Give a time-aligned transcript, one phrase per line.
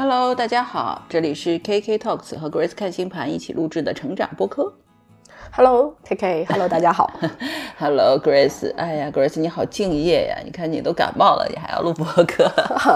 [0.00, 4.72] Hello，大家好，这里是 KK Talks 和 Grace 看星盘一起录制的成长播客。
[5.50, 7.10] Hello，K K，Hello， 大家好。
[7.76, 10.38] Hello Grace，哎呀，Grace 你好敬业呀！
[10.44, 12.48] 你看你都感冒了，你还要录播客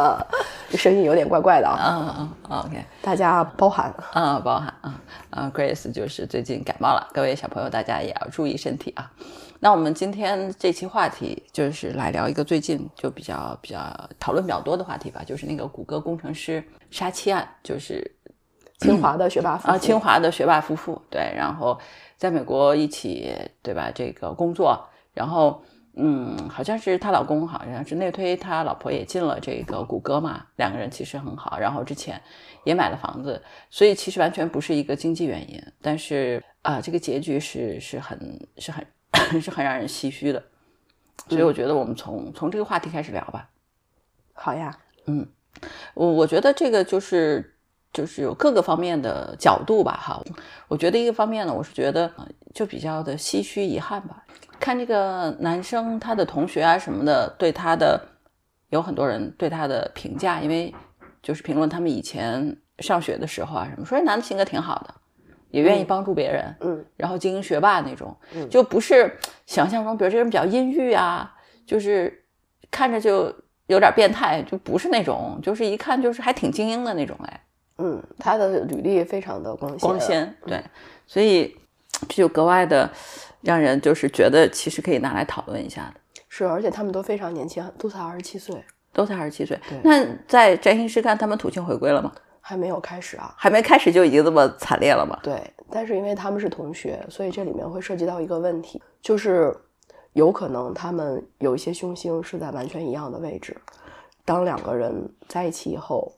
[0.71, 3.93] 这声音有点怪怪的啊，啊啊，OK 大家包涵。
[4.13, 5.01] 啊，包涵啊
[5.31, 9.11] 啊，Grace 就是最近感冒了，各位小朋友大家也要注意身体啊。
[9.59, 13.79] 那我们今天这期话题就是来聊一个最近就比较比较
[14.21, 18.09] 讨论比较多的话题吧，就是那个谷歌工程师杀妻案，就是
[18.79, 19.73] 清华的学霸夫妇。
[19.73, 21.77] 啊，清华的学霸夫妇，对，然后
[22.17, 23.91] 在美国一起，对吧？
[23.93, 25.65] 这个工作，然后
[25.95, 32.21] 嗯，好像是她老公好像是内推她老婆也进了这个谷歌嘛，两个人其实很好，然后之前
[32.65, 38.87] 也买了房子，所以其实完全不是一个经济原因，但是啊，这个结局是是很是很
[39.41, 40.43] 是很让人唏嘘的，
[41.29, 43.49] 所以我觉得我们从从这个话题开始聊吧。
[44.33, 44.77] 好呀，
[45.95, 47.55] 我我觉得这个就是
[47.93, 50.23] 就是有各个方面的角度吧，哈。
[50.69, 54.25] 我觉得一个方面呢，我是觉得呃就比较的唏嘘遗憾吧。
[54.59, 58.01] 看这个男生他的同学啊什么的，对他的
[58.71, 60.73] 有很多人对他的评价，因为
[61.23, 64.95] 就是评论他们以前上学的时候啊什么，说这男的性格挺好的，
[65.51, 71.35] 也愿意帮助别人，嗯，然后精英学霸那种，嗯就不是想象中，比如这人比较阴郁啊，
[71.67, 72.25] 就是
[72.71, 73.35] 看着就
[73.73, 77.41] 有点变态，就不是那种，就是一看就是还挺精英的那种，哎，
[77.79, 79.79] 嗯，他的履历非常的光鲜。
[79.81, 80.63] 光鲜，对，
[81.07, 81.57] 所以
[82.09, 82.91] 这就格外的
[83.41, 86.01] 让人就是觉得其实可以拿来讨论一下的。
[86.29, 92.13] 是，而且他们都非常年轻，都才二十七岁，都才二十七岁，那在占星师看他们土星回归了吗？
[92.41, 93.35] 还没有开始啊。
[93.37, 95.19] 还没开始就已经这么惨烈了吗？
[95.23, 95.41] 对，
[95.71, 99.55] 但是因为他们是同学，所以这里面会涉及到一个问题，就是
[100.13, 103.57] 有可能他们有一些凶星是在完全一样的位置。
[104.25, 106.13] 当两个人在一起以后，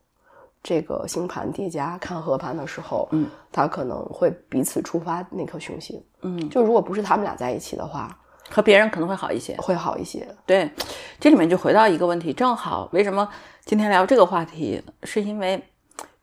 [0.63, 6.03] 这个星盘叠加看合盘的时候，嗯，他可能会彼此触发那颗凶星。
[6.23, 8.19] 嗯，就如果不是他们俩在一起的话，
[8.51, 9.57] 和别人可能会好一些。
[9.59, 10.27] 会好一些。
[10.45, 10.71] 对，
[11.19, 13.29] 这里面就回到一个问题，正好为什么
[13.65, 15.63] 今天聊这个话题，是因为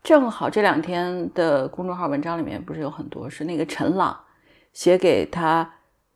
[0.03, 4.19] 正好这两天的公众号文章里面不是有很多是那个陈朗
[4.73, 5.71] 写给他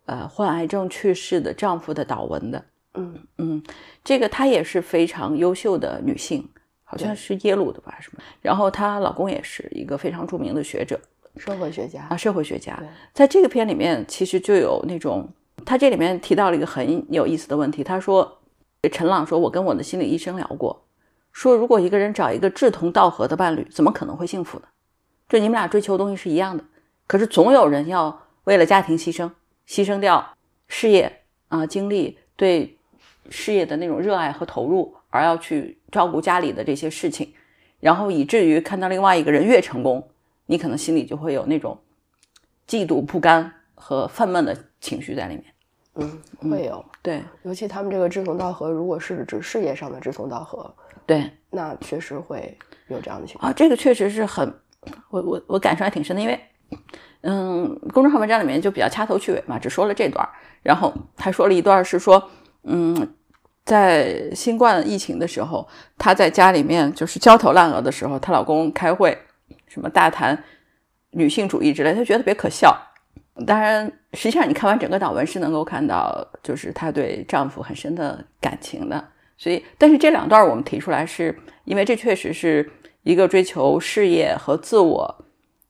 [0.06, 3.64] 呃患癌症去世的丈夫的祷文的，嗯嗯，
[4.04, 6.48] 这个她也是非常优秀的女性，
[6.84, 11.00] 好像是耶鲁的吧什么，然后她老公也是一个非常著名的学者，
[11.38, 12.82] 社会学家啊，社会学家，
[13.14, 15.28] 在这个片里面其实就有那种，
[15.66, 17.84] 他这里面提到了一个很有意思的问题。
[17.84, 18.40] 他说，
[18.92, 20.86] 陈朗说，我跟我的心理医生聊过，
[21.32, 24.66] 说如果一个人找一个志同道合的伴侣，怎么可能会幸福呢？
[25.28, 26.64] 就你们俩追求的东西是一样的，
[27.08, 29.30] 可是总有人要为了家庭牺牲，
[29.68, 30.36] 牺牲掉
[30.68, 32.78] 事业啊、精力对
[33.30, 37.34] 事业的那种热爱和投入，而要去照顾家里的这些事情，
[37.80, 40.08] 然后以至于看到另外一个人越成功，
[40.46, 41.80] 你可能心里就会有那种
[42.68, 45.46] 嫉妒、不甘和愤懑的情绪在里面。
[45.96, 46.22] 嗯，
[46.52, 52.58] 会有，对尤其他们这个志同道合，如果是指事业上的志同道合，对那确实会
[52.90, 53.50] 有这样的情况。
[53.50, 54.54] 啊，这个确实是很，
[55.10, 56.38] 我我我感受还挺深的，因为
[57.28, 60.28] 嗯，公众号文章里面就比较掐头去尾嘛，只说了这段，
[60.62, 62.30] 然后还说了一段是说，
[62.66, 63.16] 嗯，
[63.64, 69.18] 在新冠疫情的时候，她在家里面就是焦头烂额的时候，她老公开会，
[69.68, 70.44] 什么大谈
[71.12, 72.78] 女性主义之类，她觉得特别可笑。
[73.48, 79.04] 当然，实际上你看完整个祷文是能够看到，就是她对丈夫很深的感情的。
[79.36, 82.72] 所以，但是这两段我们提出来是，因为这确实是
[83.02, 85.26] 一个追求事业和自我，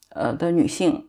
[0.09, 1.07] 呃的女性，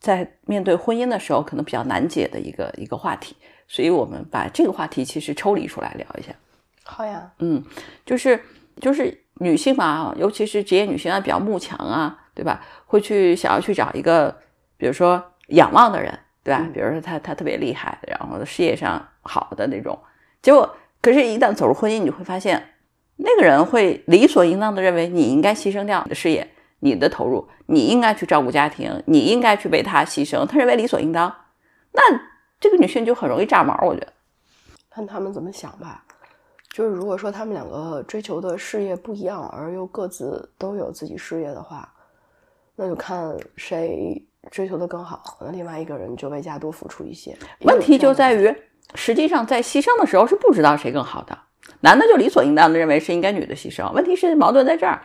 [0.00, 3.36] 在面对婚姻的时候可能比较难解的一个一个话题。
[3.68, 6.32] 所以我们把这个话题其实抽离出来聊一下。
[6.82, 7.62] 好呀，嗯，
[8.04, 8.42] 就是
[8.80, 12.60] 就是女性嘛，尤其是职业女性啊，比较慕强啊，对吧？
[12.86, 14.36] 会去想要去找一个，
[14.76, 16.62] 比如说仰望的人，对吧？
[16.64, 19.96] 嗯比如说他他特别厉害，然后事业上好的那种，
[20.42, 22.74] 结果可是，一旦走入婚姻，你就会发现，
[23.16, 26.50] 那个人会理所应当的认为你应该牺牲掉你的事业、
[26.80, 31.34] 你的投入，你应该去照顾家庭，你应该去为他牺牲，他认为理所应当，
[31.92, 32.02] 那
[32.58, 34.12] 这个女性就很容易炸毛，我觉得。
[34.90, 36.04] 看他们怎么想吧。
[36.72, 41.92] 就是如果说他们两个追求的事业不一样，而又各自都有自己事业的话，
[42.76, 47.36] 那就看谁追求的更好，那另外一个人就为家多付出一些。
[47.62, 48.56] 问题就在于，于，
[48.94, 51.36] 实际上在牺牲的时候是不知道谁更好的，
[51.80, 53.92] 男的就理所应当的认为是应该女的牺牲。
[53.92, 55.02] 问题是矛盾在这儿。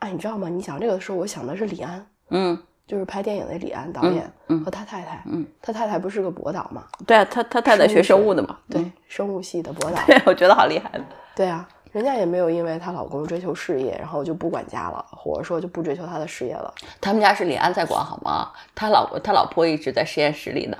[0.00, 0.48] 哎，你知道吗？
[0.48, 6.84] 你讲这个的时候，我想的是李安，嗯，就是拍电影的李安导嗯演嗯和他太太，嗯，他太太不是个博导嘛？
[7.06, 11.04] 对啊，他他太太学生物的嘛，对，嗯生物系的博导， 对，我觉得好厉害的。
[11.36, 16.72] 对啊，人家也没有因为她老公追求事业，然后就不管家了，或者说就不追求他的事业了。
[17.00, 18.50] 他们家是李安在管好吗？
[18.74, 20.76] 他老婆他老婆一直在实验室里呢。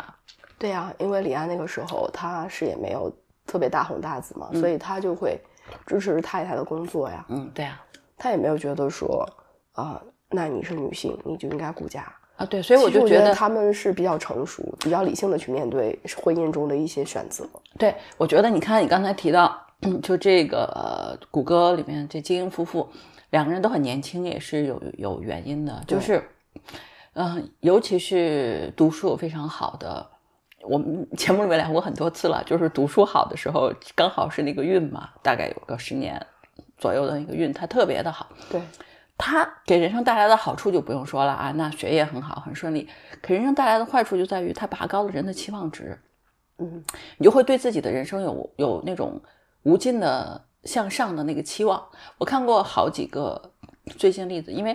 [0.59, 3.11] 对呀、因为李安那个时候他是也没有
[3.47, 5.41] 特别大红大紫嘛，所以他就会
[5.87, 7.25] 支持太太的工作呀。
[7.29, 7.81] 嗯，对啊，
[8.21, 9.27] 他也没有觉得说
[9.73, 12.05] 啊、那你是女性，你就应该顾家。
[12.37, 17.49] 啊对，所以我就觉得，得他们是比较成熟、比较理性的去面对婚姻中的一些选择。
[17.79, 19.55] 对我觉得，你看你刚才提到，
[20.03, 22.89] 就这个呃谷歌里面这精英夫妇，
[23.31, 26.23] 两个人都很年轻，也是有有原因的，就是，
[27.15, 30.07] 嗯、尤其是读书非常好的。
[30.63, 36.27] 我们节目里面聊过很多次了，就是读书好的时候，刚好是那个运嘛，大概有个十年
[36.81, 38.29] 左右的那个运，它特别的好。
[38.51, 38.61] 对，
[39.17, 42.89] 它给人生带来的好处就不用说了啊，那学业很好，很顺利。
[43.23, 45.97] 给人生带来的坏处就在于它拔高了人的期望值，
[46.59, 46.83] 嗯，
[47.19, 49.21] 你就会对自己的人生有有那种
[49.63, 51.87] 无尽的向上的那个期望。
[52.17, 53.53] 我看过好几个
[53.99, 54.75] 最近例子，因为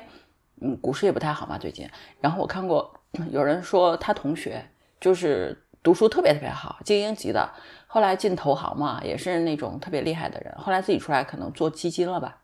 [0.61, 1.89] 嗯股市也不太好嘛最近，
[2.21, 2.93] 然后我看过
[3.31, 4.63] 有人说他同学
[5.01, 7.49] 就是读书特别特别好，精英级的，
[7.95, 12.41] 后来进投行嘛，也是那种特别厉害的人，后来自己出来可能做基金了吧，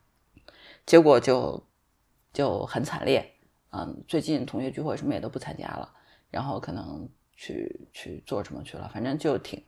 [0.85, 1.61] 结果就
[2.31, 3.29] 就很惨烈，
[3.73, 5.91] 嗯，最近同学聚会什么也都不参加了，
[6.29, 7.05] 然后可能
[7.35, 9.61] 去去做什么去了，反正就挺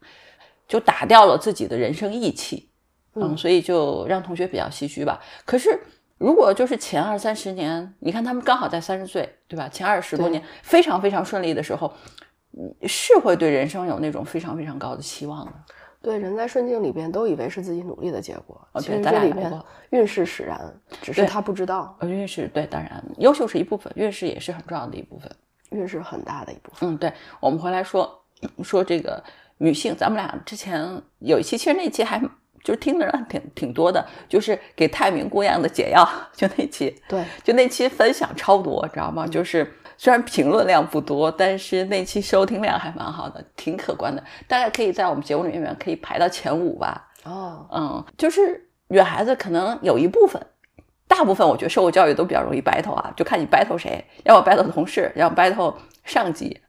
[0.69, 2.69] 就打掉了自己的人生义气，
[3.15, 5.21] 嗯，嗯所以就让同学比较唏嘘吧。
[5.43, 5.77] 可是
[6.17, 9.67] 如果就是前二三十年，你看他们刚好在三十岁，对吧？
[9.67, 12.23] 前二十多年非常非常顺利的时候，嗯
[12.87, 15.53] 是会对人生有那种非常非常高的期望的。
[16.01, 19.51] 对，人在顺境里边都以为是自己努力的结果，其实这里面
[19.91, 20.59] 运势使然，
[21.01, 25.31] 只是他不知道，呃运势对，当然优秀是一部分，运势也是很重要的一部分。
[25.69, 26.89] 运势很大的一部分。
[26.89, 28.21] 嗯，对，我们回来说
[28.61, 29.23] 说这个
[29.57, 32.21] 女性，咱们俩之前有一期，其实那期还
[32.63, 39.27] 就是听的人挺挺多的，就是给泰明姑娘的解药， 就那期，对，就那期分享超多，知道吗？
[39.27, 47.09] 就是虽然评论量不多，但是那期收听量还蛮好的，挺可观的，大概可以在我们节目里面可以排到前五吧。
[47.25, 50.41] 哦，嗯，就是女孩子可能有一部分，
[51.07, 56.59] 大部分我觉得受过教育都比较容易 battle 啊，就看你 battle 谁，要么 battle 同事，要么 battle 上级。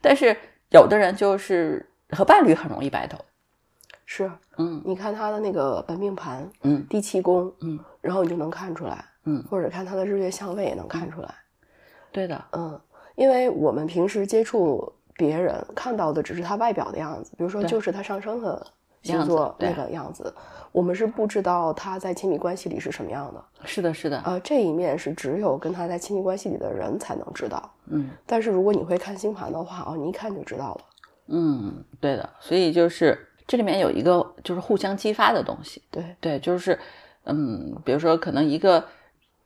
[0.00, 0.36] 但是
[0.70, 3.20] 有的人就是和伴侣很容易 battle，
[4.06, 4.80] 是，嗯。
[4.84, 6.86] 你看他的那个本命盘，嗯。
[6.88, 11.34] 第七宫，嗯，然后你就能看出来，嗯，或者看他的日月相位也能看出来，
[12.10, 12.80] 对的，嗯，
[13.16, 18.66] 因为我们平时接触别人看到的只是他外表的样子，比如说就是他上升的
[19.02, 20.32] 星座那个样子，
[20.72, 28.08] 我们是不知道他在亲密关系里是什么样的，是的，是的，呃，这一面是只有跟他在亲密关系里的人才能知道，嗯。
[28.24, 30.80] 但是如果你会看星盘的话，哦，你一看就知道了，
[31.28, 32.28] 嗯，对的。
[32.38, 36.78] 所以就是这里面有一个就是互相激发的东西，对，对，就是
[37.24, 38.84] 嗯，比如说可能一个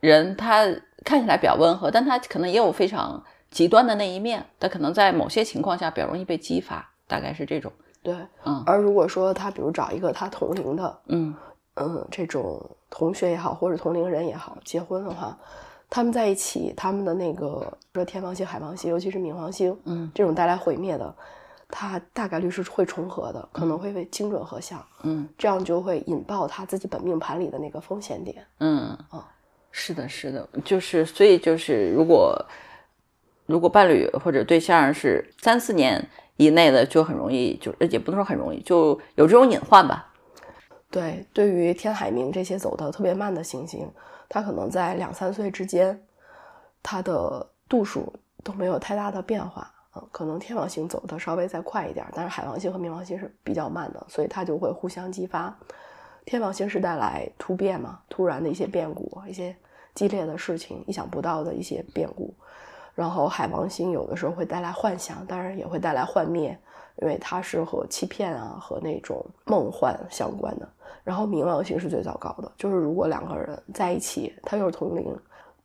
[0.01, 0.65] 人他
[1.05, 7.71] 看起来比较温和，但他可能也有非常极端的那一面，他可能在某些情况下比较容易被激发，大概是这种。
[8.03, 8.15] 对，
[8.45, 8.63] 嗯。
[8.67, 11.35] 而如果说他比如找一个他同龄的，嗯。
[11.77, 12.61] 嗯，这种
[12.91, 15.39] 同学也好，或者同龄人也好，结婚的话，
[15.89, 20.11] 他们在一起，他们的那个说天王星、海王星，尤其是冥王星，嗯。
[20.15, 21.15] 这种带来毁灭的，
[21.71, 28.45] 它大概率是会重合的，可能会被精准合相，嗯这样就会引爆他自己本命盘里的那个风险点。
[28.59, 29.23] 嗯嗯，
[29.71, 32.45] 是的，是的，就是所以就是如果
[33.47, 36.05] 如果伴侣或者对象是三四年
[36.37, 40.13] 以内的，就很容易就也不能说很容易，就有这种隐患吧。
[40.91, 43.89] 对，对于天海明这些走的特别慢的行星，
[44.29, 46.05] 它可能在两三岁之间，
[46.83, 48.13] 它的度数
[48.43, 49.73] 都没有太大的变化。
[50.13, 55.57] 可能天王星走的稍微再快一点，但是海王星和冥王星是比较慢的，所以它就会互相激发。
[56.27, 59.57] 天王星是带来突变嘛，突然的一些变故，一些
[59.95, 62.33] 激烈的事情，意想不到的一些变故。
[62.95, 66.57] 然后海王星有的时候会带来幻想，当然也会带来幻灭，
[66.97, 70.69] 因为它是和欺骗啊和那种梦幻相关的。
[71.03, 75.17] 然后冥王星是最糟糕的，就是如果两个人在一起，他又是同龄，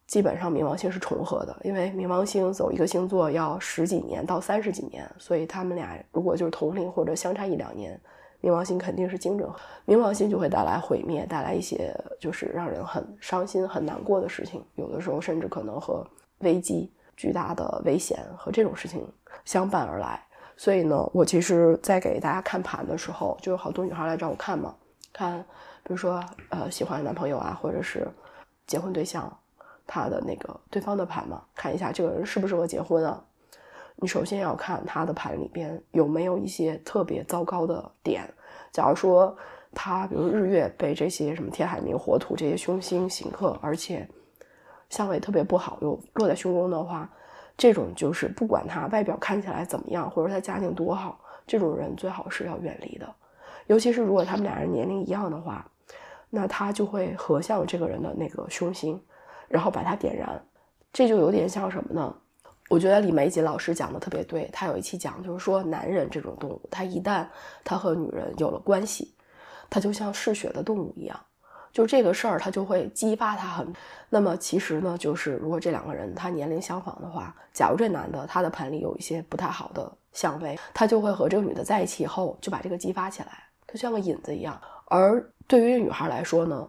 [0.08, 8.00] 基本上冥王星是重合的，因为冥王星走一个星座要十几年到三十几年，所以他们俩如果就是同龄或者相差一两年，
[8.42, 9.50] 冥王星肯定是精准，
[9.88, 16.06] 冥王星就会带来毁灭，带来一些就是让人很伤心、很难过的事情，有的时候甚至可能和
[16.40, 19.08] 危机、巨大的危险和这种事情
[19.44, 20.22] 相伴而来。
[20.56, 24.74] 所以呢，我其实，在给大家看盘的时候，就有好多女孩来找我看嘛，
[25.12, 25.40] 看，
[25.84, 28.08] 比如说呃喜欢男朋友啊，或者是
[28.66, 29.36] 结婚对象，
[29.88, 33.24] 他的那个对方的盘嘛，看一下这个人适不适合结婚啊。
[33.98, 38.27] 你首先要看他的盘里边有没有一些特别糟糕的点。
[38.72, 39.36] 假如说
[39.74, 44.08] 他比如日月被这些什么天海冥火土这些凶星刑克，而且
[44.89, 47.10] 相位特别不好，又落在凶宫的话，
[47.58, 53.13] 这种就是不管他外表看起来怎么样，或者他家境多好，这种人最好是要远离的。
[53.68, 55.65] 尤其是如果他们俩人年龄一样的话，
[56.30, 59.01] 那他就会合向这个人的那个凶星，
[59.48, 60.42] 然后把它点燃。
[60.94, 62.16] 这就有点像什么呢？
[62.70, 67.28] 我觉得李玫瑾老师讲的特别对，她有一期讲就是说，男人这种动物，他一旦
[67.64, 69.14] 他和女人有了关系，
[69.70, 71.20] 他就像嗜血的动物一样，
[71.72, 73.72] 就这个事儿他就会激发他很。
[74.10, 84.60] 那么其实呢，就是如果这两个人他年龄相仿的话，假如这男的他的盆里有一些不太好的相位，他就会和这个女的在一起以后就把这个激发起来，就像个引子一样。
[84.88, 86.68] 而对于女孩来说呢，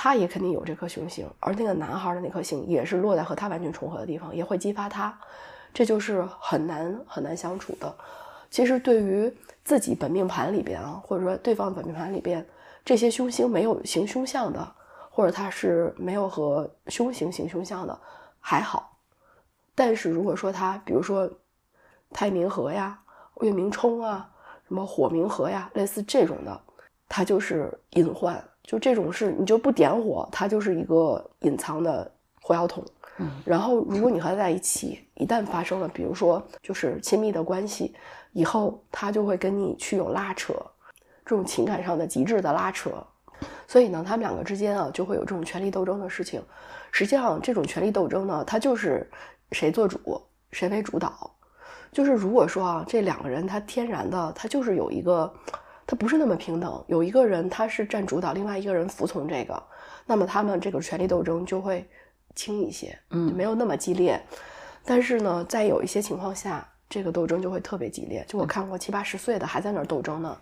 [0.00, 5.18] 他也肯定有这颗凶星，而那个男孩的那颗星也是落在和他完全重合的地方，也会激发他，
[5.74, 7.92] 这就是很难很难相处的。
[8.48, 12.46] 其实对于自己本命盘里边啊，或者说对方本命盘里边
[12.84, 14.72] 这些凶星没有行凶相的，
[15.10, 17.98] 或者他是没有和凶星行凶相的
[18.38, 18.98] 还好，
[19.74, 21.28] 但是如果说他比如说
[22.12, 23.00] 太冥合呀、
[23.40, 24.30] 月冥冲啊、
[24.68, 26.60] 什么火冥合呀，类似这种的。
[27.10, 32.84] 它就是隐患，就这种事，你就不点火，它就是一个隐藏的火药桶。
[33.16, 37.94] 嗯，然后如果你和他在一起，一旦发生了，比如说就是亲密的关系，
[38.32, 40.52] 以后他就会跟你去有拉扯，
[41.24, 42.90] 这种情感上的极致的拉扯。
[43.66, 46.42] 所以呢，他们两个之间啊，就会有这种权力斗争的事情。
[46.92, 49.10] 实际上，这种权力斗争呢，它就是
[49.52, 50.20] 谁做主，
[50.52, 51.34] 谁为主导。
[51.90, 55.32] 就是如果说啊，这两个人他天然的，他就是有一个。
[55.88, 59.60] 他不是那么平等，有一个人他是占主导，另外一个人服从这个，
[60.04, 61.88] 那么他们这个权力斗争就会
[62.34, 64.20] 轻一些，嗯，没有那么激烈。
[64.84, 68.22] 但是呢，在有一些情况下，这个斗争就会特别激烈。
[68.28, 70.36] 就我看过七八十岁的还在那儿斗争呢，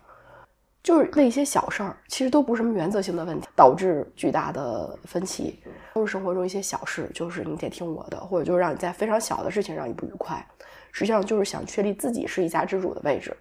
[0.83, 5.57] 就是为一些小事儿，其实都不是什么原则性的问题，导致巨大的分歧，
[5.93, 10.45] 都是生活中一些小事，就是你得听我的，或者就是让你在非常小的事情让你不愉快，
[10.91, 13.33] 实际上就是想确立自己是一家之主的位置。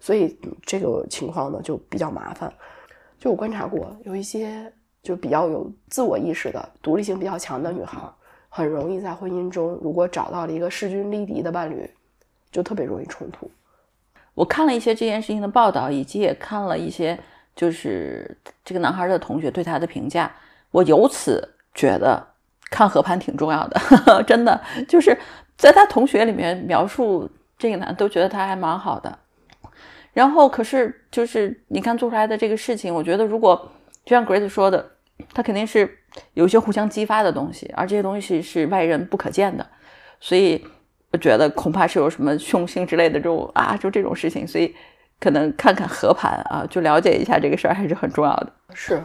[0.00, 2.52] 所以这个情况呢就比较麻烦。
[3.18, 8.00] 就我观察过，有一些就比较有自我意识的、独立性比较强的女孩，
[8.48, 11.88] 很容易在婚姻中，如果找到了一个势均力敌的伴侣，
[12.50, 13.50] 就特别容易冲突。
[14.34, 17.18] 我看了一些这件事情的报道，以及也看了一些
[17.54, 20.34] 就是这个男孩的同学对他的评价，
[20.70, 22.26] 我由此觉得
[22.70, 23.78] 看合盘挺重要的，
[24.26, 25.14] 真的就是
[25.58, 27.28] 在他同学里面描述
[27.58, 29.18] 这个男都觉得他还蛮好的。
[30.12, 33.70] 然后，可是就是你看做出来的这个事情，我觉得如果
[34.04, 34.90] 就像 Grace 说的，
[35.32, 35.98] 他肯定是
[36.34, 39.66] 有一些互相激发的东西，而这些东西是外人不可见的，
[40.18, 40.64] 所以
[41.12, 44.74] 我觉得恐怕是有什么凶星之类的这种啊，就这种事情，所以
[45.20, 48.52] 可能看看合盘啊，就了解一下这个事儿还是很重要的。
[48.74, 49.00] 是，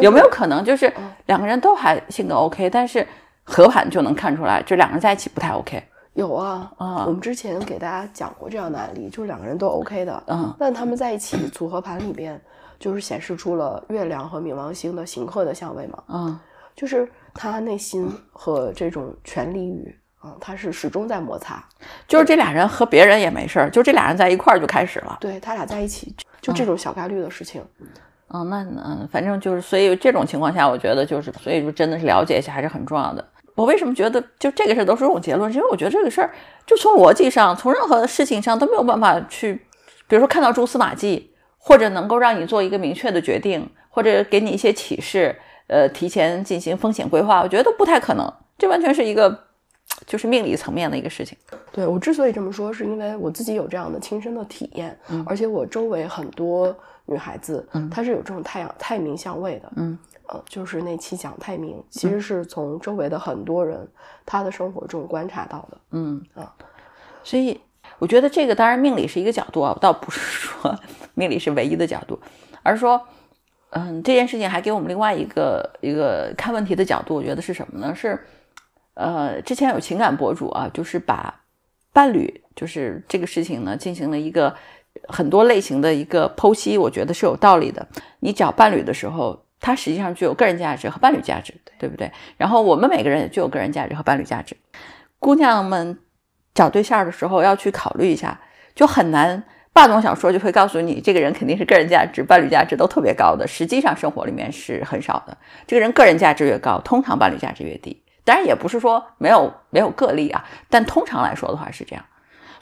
[0.00, 0.92] 有没有可能就是
[1.26, 3.06] 两个人都还性格 OK，但是
[3.44, 5.82] 合盘就能看出来，就两个人在一起不太 OK。
[6.18, 12.40] 有啊啊，我们之前给大家讲过这样的案例，就是两个人都 OK 的，嗯，但他们在一起组合盘里边，
[12.76, 16.36] 就是显示出了月亮和冥王星的刑克的相位嘛，嗯，
[16.74, 21.64] 就是他内心和这种权力欲啊，他是始终在摩擦，
[22.08, 27.62] 就是这俩人和别人也没事儿，就这俩人在一块儿就开始了，对他俩在一起就这种小概率的事情，
[28.30, 33.24] 嗯，那嗯，反正就是，所以这种情况下，我觉得就是，所以说真的是了解一下还是很重要的。
[33.58, 35.52] 我为什么觉得就这个事儿都是这种结论？
[35.52, 36.30] 是因为我觉得这个事儿
[36.64, 39.52] 就从逻辑上，从任何事情上都没有办法去，
[40.06, 45.34] 比如说看到蛛丝马迹，或者能够让你做一个明确的决定，或者给你一些启示，
[45.66, 48.32] 呃，提前进行风险规划，我觉得都不太可能。
[48.56, 49.46] 这完全是一个
[50.06, 51.36] 就是命理层面的一个事情。
[51.72, 54.96] 对我之所以这么说，是因为我自己有这样的亲身的体验，
[55.26, 56.72] 而且我周围很多
[57.06, 59.98] 女孩子，她是有这种太阳太明相位的，嗯。
[60.28, 63.88] 呃，就是那期讲太明，其实是从周围的很多人
[64.26, 65.78] 他的生活中观察到的。
[65.92, 66.54] 嗯啊，
[67.24, 67.58] 所以
[67.98, 70.78] 我觉得这个当然命理是一个角度啊，倒不是说
[71.14, 72.20] 命理是唯一的角度，
[72.62, 73.00] 而是说，
[73.70, 77.14] 嗯，这件事情还给我们另外一个一个看问题的角度。
[77.14, 77.94] 我觉得是什么呢？
[77.94, 78.22] 是
[78.92, 81.42] 呃，之前有情感博主啊，就是把
[81.92, 84.54] 伴侣就是这个事情呢进行了一个
[85.08, 87.88] 很多类型的一个剖析，我觉得是有道理的。
[88.20, 89.42] 你找伴侣的时候。
[89.60, 92.10] 它实际上具有个人价值和伴侣价值，对不对？
[92.36, 94.56] 然后我们每个人也具有个人价值和伴侣价值。
[95.18, 95.98] 姑娘们
[96.54, 98.40] 找对象的时候要去考虑一下，
[98.74, 99.42] 就很难。
[99.72, 103.46] 霸总小说就会告诉你，这个人肯定是个人价值、伴侣价值都特别高的。
[103.46, 105.36] 实际上生活里面是很少的。
[105.66, 108.02] 这个人个人价值越高，通常伴侣价值越低。
[108.24, 112.04] 当然也不是说没有没有个例啊，但通常来说的话是这样。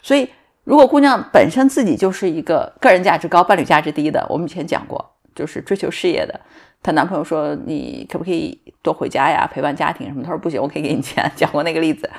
[0.01, 0.29] 所以
[0.63, 5.13] 如果姑娘本身自己就是一个个人价值高、伴侣价值低的，我们以前讲过。
[5.35, 6.41] 就是追求事业的，
[6.83, 10.23] 她男朋友说你可不可以多回家呀，陪伴家庭什么？
[10.23, 11.31] 她说不行，我可以给你钱。
[11.35, 12.09] 讲过那个例子。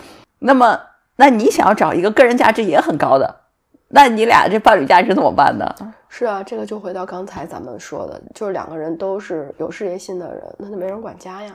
[0.40, 0.78] 那么，
[1.16, 3.42] 那你想要找一个个人价值也很高的，
[3.88, 5.66] 那你俩这伴侣价值怎么办呢？
[6.08, 11.52] 是啊，这个就回到刚才咱们说的，就是两个人都是有事业心的人，那就没人管家呀。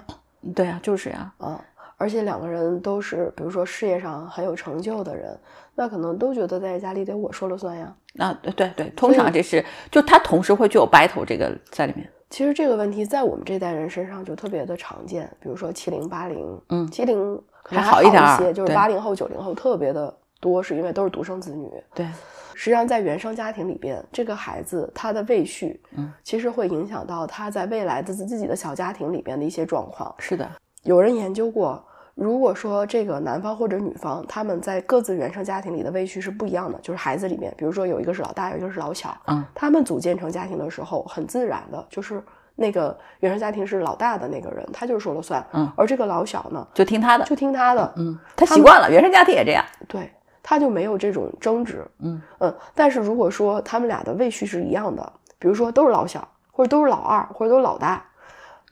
[0.55, 1.59] 对呀，就是呀，啊，
[1.97, 5.35] 而且两个人都是，比如说事业上很有成就的人，
[5.75, 7.95] 那可能都觉得在家里得我说了算呀。
[8.17, 12.07] 啊，对对对，通常这是就他同时会具有 battle 这个在里面。
[12.33, 18.07] 其实这个问题在我们这代人身上就特别的常见，比如说七零八零，嗯七零可能还好好一
[18.39, 20.11] 些，就是对八零后九零后特别的
[20.41, 21.69] 多，是因为都是独生子女。
[21.93, 22.07] 对，
[22.55, 30.11] 实际上，在原生家庭里边，这个孩子他的未续，嗯，其实会影响到他在未来的自自己的小家庭里边的一些状况。
[30.17, 30.49] 是的，
[30.81, 31.85] 有人研究过，
[32.15, 42.23] 如果说这个男方或者女方他们在各自原生家庭里的位序是不一样的，就是孩子里面，比如说有一个是老大，有一个是老小，嗯，他们组建成家庭的时候，很自然的就是
[42.55, 50.11] 那个原生家庭是老大的那个人，他就说了算，嗯，而这个老小呢，就听他的，就听他的，嗯，他习惯了，原生家庭也这样，对，
[50.43, 52.21] 他就没有这种争执，嗯。
[52.37, 52.55] 嗯。
[52.75, 58.05] 但是如果说他们俩的位序是一样的，比如说都是老小，或者都是老二，或者都是老大，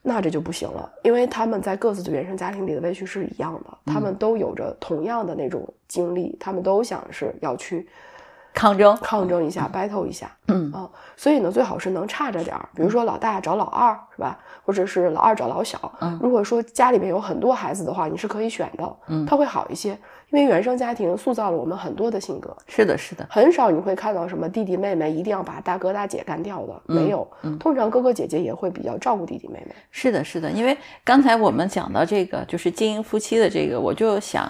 [0.03, 7.87] 那这就不行了，因为他们在各自的原生家庭里的位序是一样的，他们都有着同样的那种经历，他们都想是要去
[8.53, 10.71] 抗争，抗争一下、battle 一下，嗯。
[10.71, 14.39] 啊，所以呢，最好是能差着点儿，比如说老大找老二，是吧？
[14.65, 15.91] 或者是老二找老小。
[15.99, 16.19] 嗯。
[16.21, 19.25] 如果说家里面有很多孩子的话，你是可以选的，嗯。
[19.25, 19.97] 他会好一些，
[20.31, 27.29] 因为原生家庭塑造了我们很多的性格，是的，是的，很少你会看到什么弟弟妹妹一定要把大哥大姐干掉的，没有。
[27.43, 29.75] 嗯通常哥哥姐姐也会比较照顾弟弟妹妹。
[29.91, 34.49] 是的，是的，因为刚才我们讲到这个，就是经营夫妻的这个，我就想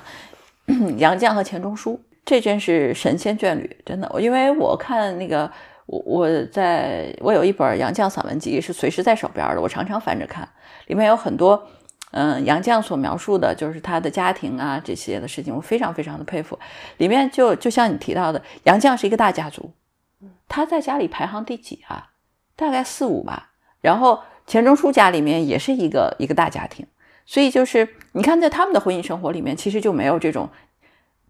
[0.97, 4.07] 杨绛和钱钟书，这真是神仙眷侣，真的。
[4.19, 5.51] 因为我看那个，
[5.87, 10.47] 我我在我有一本杨绛散文集是随时在手边的，我常常翻着看，
[10.85, 11.67] 里面有很多。
[12.11, 16.57] 嗯，杨绛所描述的就是他的家庭啊这些的事情，我非常非常的佩服。
[16.97, 19.71] 里面就就像你提到的，杨绛是一个大家族，
[20.47, 22.09] 他在家里排行第几啊？
[22.55, 23.51] 大概四五吧。
[23.79, 26.85] 然后钱钟书家里面也是一个一个大家庭，
[27.25, 30.49] 所以就是你看，在他们的婚姻生活里面，其实就没有这种，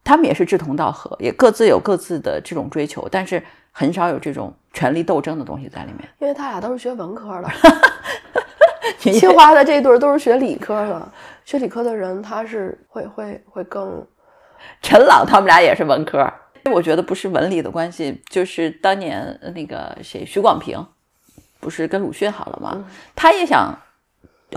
[0.03, 3.41] 他们也是志同道合，也各自有各自的这种追求，但是
[3.71, 6.09] 很少有这种权力斗争的东西在里面。
[6.19, 7.49] 因为他俩都是学文科的，
[8.97, 11.11] 清华的这一对儿都是学理科的，
[11.45, 14.05] 学理科的人他是会会会更
[14.81, 16.31] 陈朗他们俩也是文科，
[16.71, 20.85] 我觉得不是文理的关系，就是当年那个谁许广平，
[21.59, 22.85] 不是跟鲁迅好了吗？
[23.15, 23.77] 他也想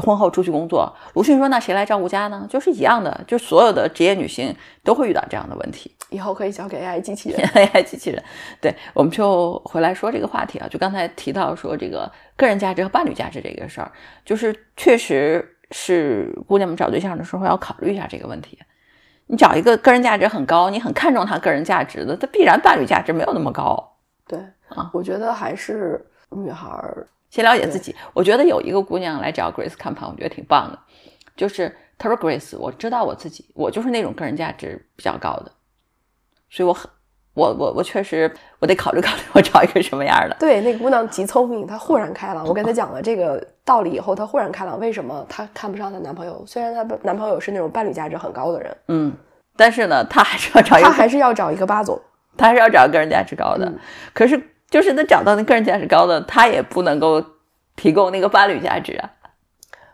[0.02, 2.46] 婚后出去工作，鲁迅说那谁来照顾家呢？
[2.48, 5.94] 就是一样的，就所有的职业女性都会遇到这样的问题。
[6.14, 7.40] 以后可以交给 AI 机器人。
[7.48, 8.22] AI 机器人，
[8.60, 13.90] 对，我们就回来说这个话题啊，就刚才提到说这个个人价值和伴侣价值这个事儿，
[14.24, 18.58] 就是确实是姑娘们找对象的时候要考虑一下这个问题。
[19.26, 23.96] 你找一个个人价值很高，你很看重他个人价值的，他必然伴侣价值没有那么高。
[24.28, 30.78] 对啊，我觉得还是女孩儿，先了解自己，我觉得有一个姑娘来找 Grace 看盘，我觉得挺棒的，
[31.36, 35.50] 就是她说 Grace，我知道我自己，我就是那种个人价值比较高的，
[36.54, 36.88] 所以我很，
[37.34, 40.36] 我我我确实我得考虑考虑，我找一个什么样的。
[40.38, 42.46] 对那个姑娘极聪明，她豁然开朗。
[42.46, 44.78] 我跟她讲了这个道理以后，她豁然开朗。
[44.78, 46.44] 为什么她看不上她男朋友？
[46.46, 49.12] 虽然她男朋友是那种伴侣价值很高的人，嗯，
[49.56, 52.00] 但是呢，她还是要找一个，她还是要找一个八总。
[52.36, 53.66] 她还是要找个人价值高的。
[53.66, 53.76] 嗯
[54.12, 54.40] 可是
[54.70, 57.20] 就是她找到那个人价值高的，她也不能够
[57.74, 59.10] 提供那个伴侣价值啊，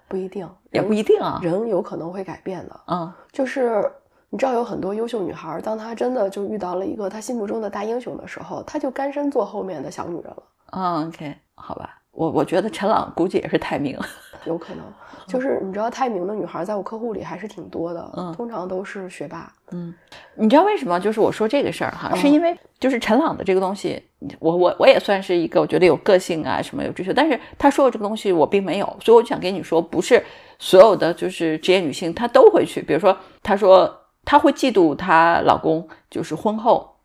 [0.09, 1.41] 不一定，也不一定啊。
[1.43, 2.79] 人有可能会改变的。
[2.87, 3.83] 嗯就是
[4.31, 10.43] 你知道，有很多优秀女孩儿，当她真的就遇到了一个她心目中的大英雄的时候，她就甘身做后面的小女人了。
[10.73, 13.99] 嗯，OK，好吧，我我觉得陈朗估计也是泰明。
[14.47, 14.85] 有可能，
[15.27, 19.53] 就是你知道，泰明的女孩在我客户里还是挺多的，嗯通常都是学霸。
[19.73, 19.93] 嗯
[20.35, 20.99] 你知道为什么？
[20.99, 24.03] 就是我说这个事儿哈，嗯是因为就是陈朗的这个东西，
[24.39, 30.25] 我我我也算是一个我觉得有个性啊，什么有追求，但是他说的这个东西我并没有，所以我就想跟你说，不是
[30.59, 36.97] 所有的就是职业女性她都会去，比如说她说她会嫉妒她老公就是婚后，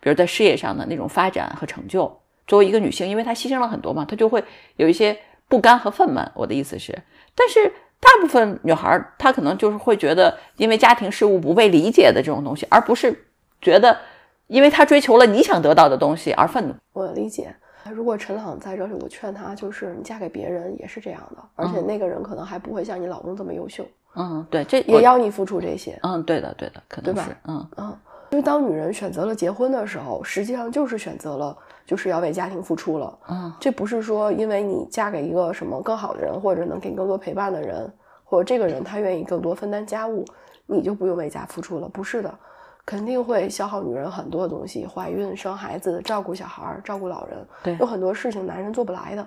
[0.00, 4.44] 比如在事业上的那种发展和成就，作为一个女性，因为她牺牲了很多嘛，她就会
[4.76, 6.28] 有一些不甘和愤懑。
[6.34, 7.02] 我的意思是，
[7.34, 7.72] 但是。
[8.00, 13.28] 大部分女孩，她可能就是会觉得，因为家庭事务不被理解的这种东西，而不是
[13.62, 13.98] 觉得，
[14.46, 16.74] 因为她追求了你想得到的东西而愤怒。
[16.92, 17.56] 我理解。
[17.90, 25.98] 如果陈朗在这里，我劝他就是你嫁给别人也是这样的，而且那个人可能还不会像你老公这么优秀，嗯，对，这也要你付出这些。
[26.02, 27.96] 嗯，对的，对的，可能是，嗯嗯，
[28.30, 33.18] 因为当女人选择了结婚的时候，实际上就是选择了就是要为家庭付出了。
[33.28, 37.92] 嗯，这不是说因为你嫁给一个什么更好的人，或者能给你更多陪伴的人，
[38.24, 40.24] 或者这个人他愿意更多分担家务，
[40.66, 41.88] 你就不用为家付出了。
[41.88, 42.32] 不是的，
[42.86, 49.26] 肯定会消耗女人很多东西，怀孕、生孩子、照顾小孩、照顾老人，对有很多事情男人做不来的。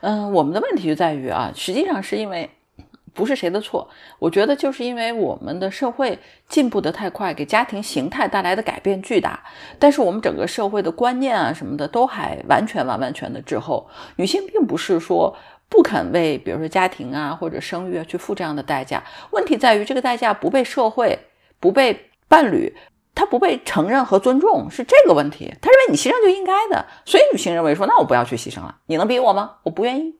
[0.00, 2.50] 嗯，我们的问题就在于啊，实际上是因为
[3.14, 9.42] 不是谁的错，我觉得就是因为我们的社会进步的太快，给家庭形态带来的改变巨大，
[9.78, 13.88] 但是我们整个社会的观念啊什么的都还完全完完全的滞后。
[14.16, 15.34] 女性并不是说
[15.68, 21.18] 不肯为比如说家庭啊或者生育啊去付这样的代价，问题在于这个代价不被社会、
[21.60, 22.74] 不被伴侣。
[23.16, 29.52] 他不被承认和尊重是这个问题，他认为你牺牲就应该的，所以女性认为说，那我不要去牺牲了，你能逼我吗？
[29.62, 30.16] 我不愿意。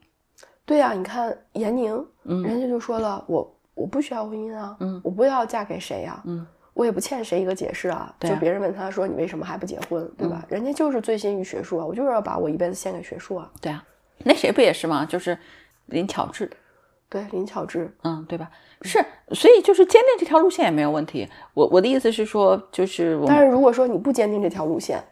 [0.65, 8.13] 对呀、你看闫宁，嗯人家就说了，我我不需要婚姻啊，嗯我不要嫁给谁呀、嗯，我也不欠谁一个解释啊。
[8.19, 10.43] 就别人问他说你为什么还不结婚，对吧？
[10.49, 13.51] 人家就是醉心于学术啊，我就是要把我一辈子献给学术啊。
[13.61, 13.83] 对啊，
[14.23, 15.05] 那谁不也是吗？
[15.05, 15.37] 就是
[15.85, 16.49] 林巧稚，
[17.09, 18.49] 对，林巧稚，嗯，对吧？
[18.81, 21.27] 是，所以就是坚定这条路线也没有问题。
[21.53, 25.03] 我我的意思是说，就是我但是如果说你不坚定这条路线，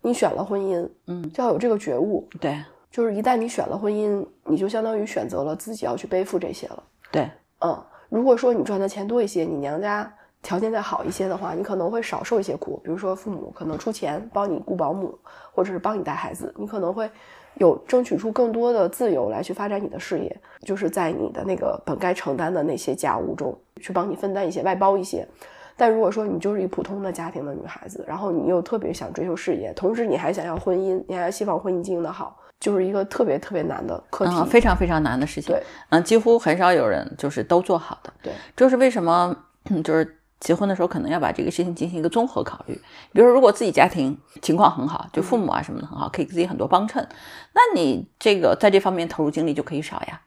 [0.00, 2.56] 你选了婚姻，嗯，就要有这个觉悟，对
[2.92, 6.82] 就是一旦你选了婚姻，你就相当于选择了自己要去背负这些了。
[7.10, 7.28] 对
[7.60, 12.80] 嗯，如果说你赚的钱多一些，你娘家条件再好一些的话，你可能会少受一些苦。
[12.84, 15.18] 比如说父母可能出钱帮你雇保姆，
[15.52, 17.10] 或者是帮你带孩子，你可能会
[17.54, 25.26] 有争取出更多的自由来去发展你的事业，就是在你的那个本该承担的那些家务中去帮你分担一些，外包一些。
[25.76, 34.32] 但如果说你就是一普通的家庭的女孩子，然后你又特别想追求事业，同时你还想要婚姻，你还希望婚姻经营的好，就是一个特别特别难的课题。
[34.34, 35.52] 嗯，非常非常难的事情。
[35.52, 38.12] 对，嗯，几乎很少有人就是都做好的。
[38.22, 39.36] 对，就是为什么？
[39.70, 42.74] 嗯就是结婚的时候可能要把这个事情进行一个综合考虑。
[43.12, 47.06] 比如说，如果自己家庭情况很好，就父母啊什么的很好，可以给自己很多帮衬，
[47.52, 50.20] 那你这个在这方面投入精力就可以少呀。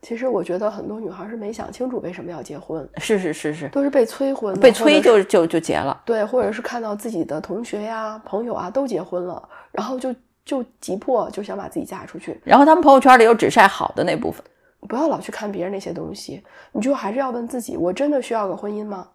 [0.00, 6.00] 其实我觉得很多女孩是没想清楚为什么要结婚，是是是是，都是被催婚，被催就就就结了。
[6.06, 10.12] 对，或者是看到自己的同学呀、朋友啊都结婚了，然后就
[10.44, 12.40] 就急迫就想把自己嫁出去。
[12.44, 14.44] 然后他们朋友圈里又只晒好的那部分。
[14.88, 19.08] 不要老去看别人那些东西，你就还是要问自己：我真的需要个婚姻吗？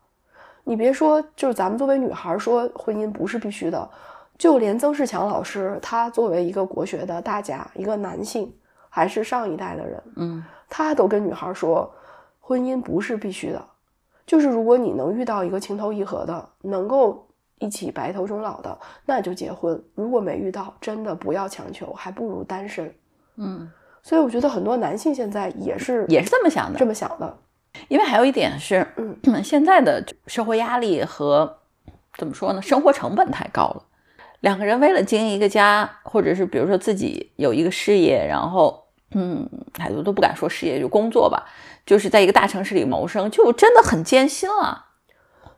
[0.63, 3.89] 你别说，就是咱们作为女孩说婚姻不是必须的，
[4.37, 8.53] 就连曾仕强老师，他作为一个国学的大家，一个男性，
[8.89, 11.93] 还是上一代的人，嗯，他都跟女孩说，
[12.39, 13.65] 婚姻不是必须的，
[14.25, 17.26] 就是如果你能遇到一个情投意合的，能够
[17.60, 22.93] 一起白头终老的，那就结婚；如果没遇到，真的不要强求，还不如单身。
[23.38, 23.70] 嗯，
[24.04, 26.86] 所以我觉得很多男性现在也是也是这么想的这。
[26.86, 27.38] 么想的。
[27.89, 31.58] 因为还有一点是，嗯，现在的社会压力和
[32.17, 33.84] 怎么说呢，生活成本太高了。
[34.39, 41.46] 两个人为了经营一个家，或者是比如说自己有一个事业，然后嗯，太多都不敢说事业，就工作吧，
[41.86, 44.87] 就是在一个大城市里谋生，就真的很艰辛了。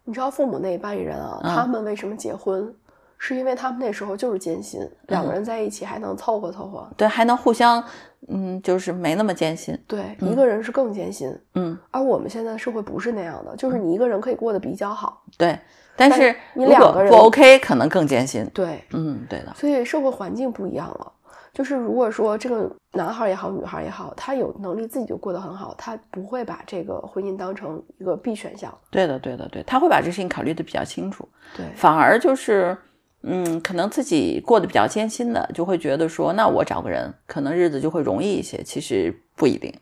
[0.10, 2.74] 你知道父母那一辈人啊，嗯他们为什么结婚？
[3.20, 6.90] 是因为他们那时候就是艰辛，两个人在一起还能凑合凑合。
[6.98, 7.84] 对，还能互相，
[8.28, 9.78] 嗯，就是没那么艰辛。
[9.86, 11.32] 对，一个人是更艰辛。
[11.54, 15.22] 嗯，而我们现在的社会不是那样的，就是你一个人可以过得比较好。
[15.38, 15.60] 对。
[15.96, 18.50] 但但是你两个人不 OK，可能更艰辛。
[18.54, 19.54] 对，嗯，对的。
[19.54, 21.12] 所以社会环境不一样了。
[21.60, 28.74] 就是如果说这个男孩也好，女孩也好，他有能力自己就过得很好，他不会把这个婚姻当成一个必选项。
[28.90, 31.28] 对的，对的，对，他会把这事情考虑的比较清楚。
[31.58, 32.78] 对，反而就是，
[33.24, 38.64] 嗯，可能自己过得比较艰辛的，就会觉得说，那我找个人，可能日子就会容易一些。
[38.64, 39.74] 其实不一定。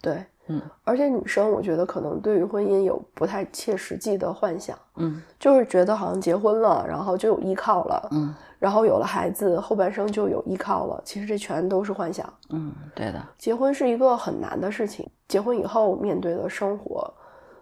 [0.00, 11.00] 对，嗯，而且女生我觉得可能对于婚姻有不太切实际的幻想，嗯就是觉得好像结婚了，然后就有依靠了，嗯然后有了孩子，后半生就有依靠了。
[11.04, 12.28] 其实这全都是幻想。
[12.50, 17.08] 嗯，对的，结婚是一个很难的事情，结婚以后面对的生活，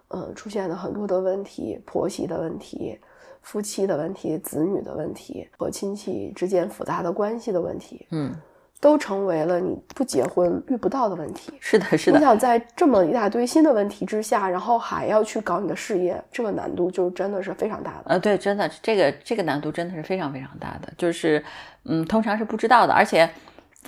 [0.07, 2.99] 嗯，出现了很多的问题，婆媳的问题、
[3.43, 8.33] 夫妻的问题、子女的问题和亲戚之间复杂的关系的问题，嗯，
[8.79, 11.51] 都成为了你不结婚遇不到的问题。
[11.59, 18.03] 是的，是的，你想在这么一大堆新的问题之下，然后还要去搞你的事业，这个难度就真的是非常大的。
[18.05, 21.43] 呃，对，真的，这个这个难度真的是非常非常大的，就是，
[21.85, 23.29] 嗯，通常是不知道的，而且，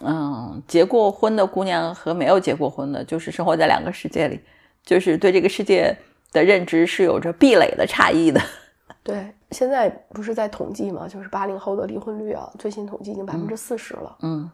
[0.01, 4.39] 嗯，结过婚的姑娘和没有结过婚的，就是生活在两个世界里，
[4.83, 5.95] 就是对这个世界
[6.31, 8.41] 的认知是有着壁垒的差异的。
[9.03, 14.49] 对，现在不是在统计嘛，就是八零后的离婚率啊，最新统计已经百分之四十了，嗯，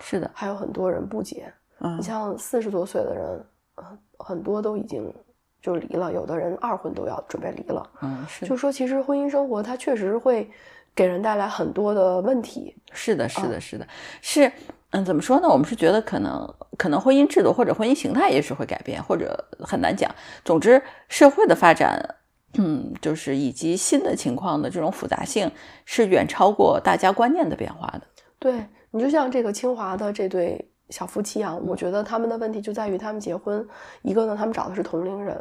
[0.00, 1.52] 是的，还有很多人不结。
[1.80, 5.12] 嗯你像四十多岁的人，呃很多都已经
[5.60, 7.86] 就离了，有的人二婚都要准备离了。
[8.00, 10.50] 嗯，是就说其实婚姻生活它确实会
[10.94, 12.74] 给人带来很多的问题。
[12.92, 13.86] 是的，是的，是的，
[14.20, 14.50] 是。
[14.90, 15.48] 嗯，怎么说呢？
[15.48, 20.10] 我们是觉得可能可能婚姻制度或者婚姻形态也许会改变，或者很难讲。
[20.44, 22.16] 总之，社会的发展，
[22.56, 25.50] 嗯，就是以及新的情况的这种复杂性
[25.84, 28.02] 是远超过大家观念的变化的。
[28.38, 28.64] 对
[28.96, 30.68] 你就像这个清华的这对。
[30.88, 33.66] 小夫妻啊，我觉得他们的问题就在于他们结婚，
[34.02, 35.34] 一个呢，他们找的是同龄人；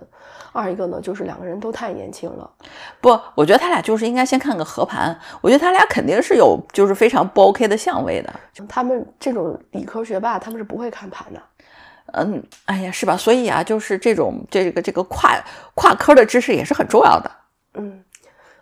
[0.52, 2.50] 二一个呢，就是两个人都太年轻了。
[3.00, 5.16] 不，我觉得他俩就是应该先看个合盘。
[5.42, 8.34] 我觉得他俩肯定是有就是非常不 OK 的相位的。
[8.68, 11.40] 他们这种理科学霸，他们是不会看盘的。
[12.14, 13.16] 嗯，哎呀，是吧？
[13.16, 15.40] 所以啊，就是这种这个这个跨
[15.76, 17.32] 跨科的知识也是很重要的。
[17.76, 18.04] 嗯。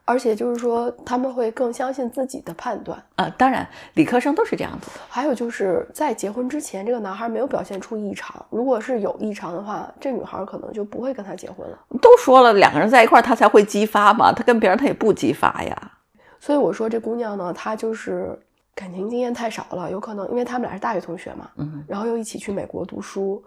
[0.06, 3.30] 而且就是说，他们会更相信自己的判断啊。
[3.38, 5.00] 当然，理科生都是这样子的。
[5.08, 8.46] 还有就是在结婚之前，这个男孩没有表现出异常。
[8.50, 11.78] 如果是有异常的话，这女孩可能就不会跟他结婚了。
[12.02, 14.34] 都说了，两个人在一块儿，他才会激发嘛。
[14.34, 15.92] 他跟别人，他也不激发呀。
[16.40, 18.38] 所以我说，这姑娘呢，她就是
[18.76, 19.90] 感情经验太少了。
[19.90, 23.42] 有可能，因为他们俩是大学同学嘛，嗯，然后又一起去美国读书。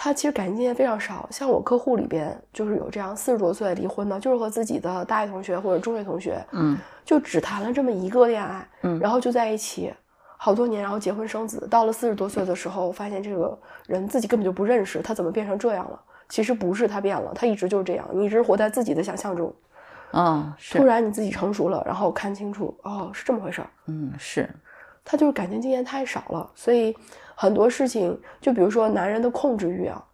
[0.00, 9.92] 他其实感情经验非常少，像我客户里边就是有这样四十多岁离婚的，就是和自己的大学同学或者中学同学，嗯，就只谈了这么一个恋爱，嗯，然后就在一起
[10.36, 13.58] 好多年，然后结婚生子，到了四十多岁的时候，发现这个
[13.88, 16.00] 人自己根本就不认识，他怎么变成这样了？
[16.28, 19.52] 其实不是他变了，他一直就是这样，你一直活在自己的想象中，
[20.12, 24.48] 嗯，突然你自己成熟了，然后看清楚，哦，是这么回事儿，嗯，是，
[25.04, 26.96] 他就是感情经验太少了，所以。
[27.40, 30.04] 很多事情，就比如说男人的控制欲啊，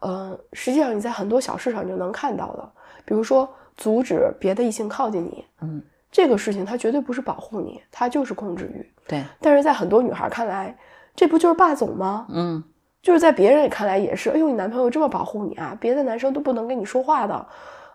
[0.00, 2.72] 嗯，实际上你在很多小事上你就能看到的。
[3.04, 3.46] 比如说
[3.76, 8.90] 阻止别的异性靠近你，嗯，这个事情他绝对不是保护你，他就是控制欲。
[9.06, 9.22] 对。
[9.42, 10.74] 但是在很多女孩看来，
[11.14, 12.26] 这不就是霸总吗？
[12.30, 12.64] 嗯，
[13.02, 14.30] 就是在别人看来也是。
[14.30, 17.46] 哎呦，你男朋友这么保护你啊，别的男生都不能跟你说话的。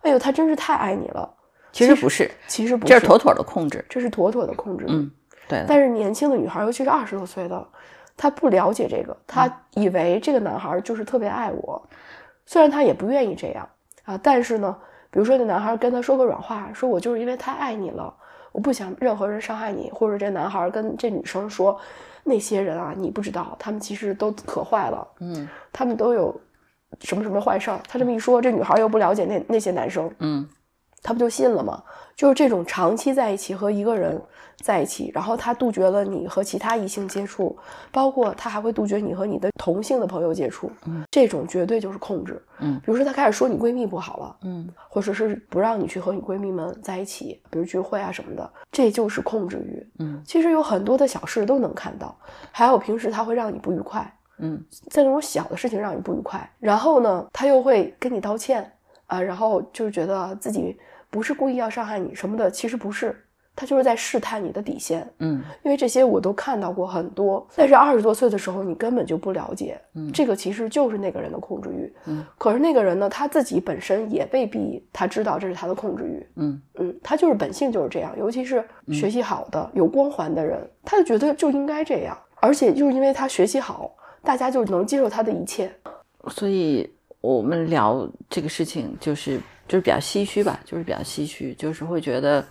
[0.01, 1.27] 哎呦，他真是太爱你了。
[1.71, 4.85] 其实不是，其实不是，这是妥妥的控制，这是妥妥的控制。
[4.87, 5.09] 嗯，
[5.47, 5.65] 对。
[5.67, 7.67] 但是年轻的女孩，尤其是二十多岁的。
[8.21, 11.81] 他不了解这个，他以为这个男孩就是特别爱我，
[12.45, 13.65] 虽然他也不愿意这样
[14.03, 14.75] 啊，但是呢，
[15.09, 18.13] 比如说那男孩跟他说个软话，说我就是因为太爱你了，
[18.51, 21.79] 我不想任何人伤害你，或者这男孩跟这女生说，
[22.25, 26.37] 那些人啊，你不知道，他们其实都可坏了，嗯，他们都有
[26.99, 27.79] 什么什么坏事儿。
[27.87, 30.45] 他这么一说，这女孩又不了解那那些男生，嗯，
[31.01, 31.83] 他不就信了吗？
[32.15, 34.21] 就是这种长期在一起和一个人。
[34.61, 37.57] 在一起，然后他杜绝了你和其他异性接触，
[37.93, 40.69] 包括他还会杜绝你和你的同性的朋友接触。
[40.85, 42.43] 嗯，这种绝对就是控制。
[42.59, 49.91] 嗯，比如说他开始说你闺蜜不好了，嗯，或者是不让你去和你闺蜜们在一起，比如聚会啊什么的，这就是控制欲。
[49.99, 52.13] 嗯，其实有很多的小事都能看到，
[52.51, 54.13] 还有平时他会让你不愉快。
[54.39, 58.69] 嗯，在那种小的事情让你不愉快，然后呢，他又会跟你道歉
[59.09, 60.77] 啊，然后就是觉得自己
[61.09, 63.25] 不是故意要伤害你什么的，其实不是。
[63.55, 67.45] 他就是在试探你的底线，嗯，因为这些我都看到过很多。
[67.57, 72.25] 但是二十多岁的时候，你根本就不了解，嗯，这个其实就是那个人的控制欲，嗯。
[72.37, 78.17] 可是那个人呢，他自己本身也未必他知道这是他的控制欲，嗯嗯，他就是本性就是这样。
[78.17, 83.91] 尤其是学习好的、有光环的人，他就觉得就应该这样，而且就是因为他学习好，
[84.23, 85.69] 大家就能接受他的一切。
[86.29, 86.89] 所以
[87.21, 92.45] 我们聊这个事情，就是就是比较唏嘘吧，就是比较唏嘘，就是会觉得。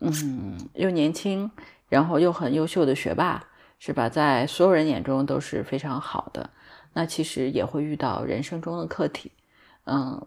[0.00, 1.48] 嗯，又年轻，
[1.88, 3.42] 然后又很优秀的学霸，
[3.78, 4.08] 是吧？
[4.08, 6.50] 在所有人眼中都是非常好的。
[6.92, 9.30] 那其实也会遇到人生中的课题。
[9.84, 10.20] 嗯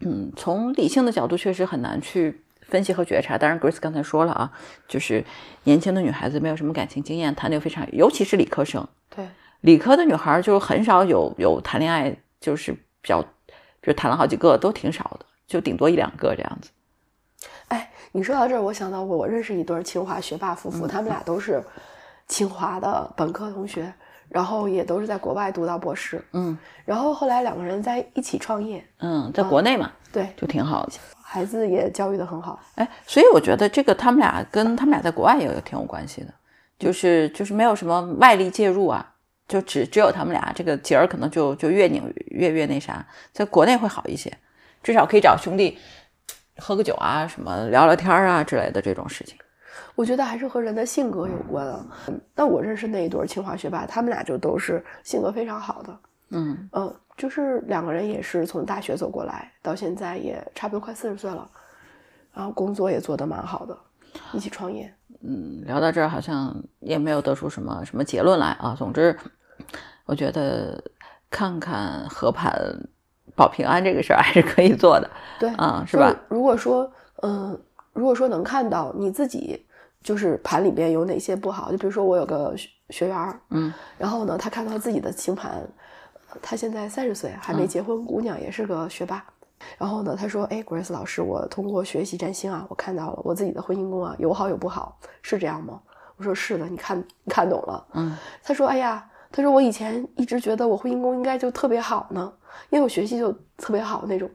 [0.00, 3.36] 嗯，从理性的角度确实很难去分析和觉察。
[3.38, 4.52] 当然，Grace 刚才说了啊，
[4.86, 5.24] 就是
[5.64, 8.86] 年轻的女孩子没有什么感情经验，谈的又非常，尤其是理科生。
[9.08, 9.26] 对，
[9.62, 13.24] 理科的女孩就很少有有谈恋爱，就是比较，
[13.84, 16.70] 比如谈了好几个都挺少的，就顶多一两个这样子。
[17.68, 17.90] 哎。
[18.16, 21.60] 你说到这儿，我想到我认识一对清华学霸夫妇，他们俩都是
[22.28, 23.92] 清华的本科同学，
[24.28, 36.32] 然后也都是在国外读到博士，嗯，然后后来两个人在一起创业，嗯，在国内嘛，对，就挺好的，孩子也教育的很好，哎，所以我觉得这个他们俩跟他们俩在国外也有挺有关系的，
[36.78, 39.13] 就是就是没有什么外力介入啊，
[39.48, 44.32] 就只只有他们俩这个节儿可能就就越拧越越那啥，在国内会好一些，
[44.82, 45.78] 至少可以找兄弟。
[46.56, 49.36] 喝个酒啊，什么聊聊天啊之类的这种事情，
[49.96, 51.84] 我觉得还是和人的性格有关啊。
[52.36, 55.98] 那我认识那一对清华学霸，他们俩就都是性格非常好的。
[56.28, 61.50] 嗯嗯，就是两个人也是从大学走过来，到现在也差不多快四十岁了，
[62.32, 63.76] 然后工作也做得蛮好的，
[64.32, 64.94] 一起创业。
[65.26, 68.74] 嗯，聊到这儿好像也没有得出什么什么结论来啊。
[68.78, 69.16] 总之，
[70.04, 70.82] 我觉得
[71.30, 72.52] 看看和盘。
[73.36, 75.10] 保平安这个事儿还是可以做的，
[75.40, 76.14] 对，啊，是吧？
[76.28, 76.88] 如果说，
[77.22, 77.60] 嗯，
[77.92, 79.66] 如果说能看到你自己
[80.04, 85.66] 就是盘里边有哪些不好，就比如说我有个学学员儿，嗯，然后呢，他看到自己的星盘，
[86.40, 89.24] 他现在三十岁，还没结婚，姑娘也是个学霸。
[89.78, 95.80] 然后呢，他说：“哎，Grace 老师，我通过学习占星啊，我看到了我自己的婚姻宫啊，有好有不好，是这样吗？”
[96.16, 102.32] 我说：“是的，你看，你看懂了。”嗯，他说：“哎呀，他说我以前一直觉得我婚姻宫应该就特别好呢，
[102.70, 104.30] 因为我学习就特别好那种。”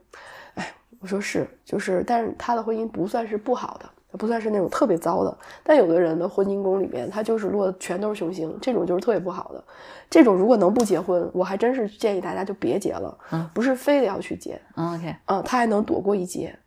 [0.55, 3.89] 哎，我说是，就是，但是他的婚姻不算是不好的。
[4.17, 9.63] 不算是那种特别糟的，但有的人的婚姻宫里面，他就是落全都是凶星，这种就是特别不好的。
[10.09, 13.15] 这种如果能不结婚，我还真是建议大家就别结了。
[13.31, 14.59] 嗯，不是非得要去结。
[14.75, 16.57] OK，嗯，他还能躲过一劫。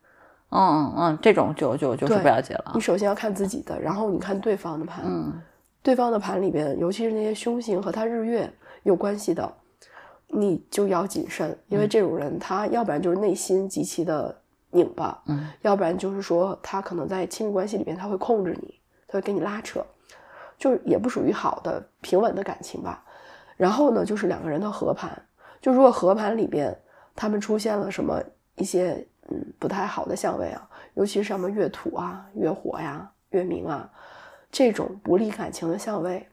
[0.51, 2.71] 嗯嗯嗯，这种就就就是不要结了。
[2.75, 5.05] 你首先要看自己的，然后你看对方的盘。
[5.05, 5.33] 嗯，
[5.83, 8.49] 对方的盘里边，尤其是那些凶星和他日月
[8.85, 9.53] 有关系的，
[10.29, 14.42] 你就要谨慎，因为这种人他要不然就是内心极其的。
[14.73, 19.85] 拧巴，嗯，要不然就是说他可能在亲密关系里面他会控制你，他会给你拉扯，
[20.59, 23.05] 就是也不属于好的平稳的感情吧。
[23.57, 25.11] 然后呢，就是两个人的合盘，
[25.61, 26.77] 就如果合盘里边
[27.15, 28.21] 他们出现了什么
[28.57, 33.89] 一些嗯不太好的相位啊，尤其是什么月土啊、月火呀、月明啊
[34.51, 36.29] 这种不利感情的相位，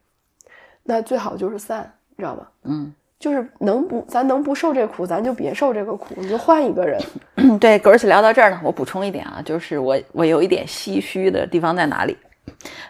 [0.84, 2.48] 那最好就是散，你知道吗？
[2.64, 2.94] 嗯。
[3.20, 6.98] 就是能不，咱能不受这苦，咱就别受这个苦，你就换一个人。
[7.60, 12.18] 对，格尔斯聊到这儿呢，我补充一点啊，就是我我有一点唏嘘的地方在哪里？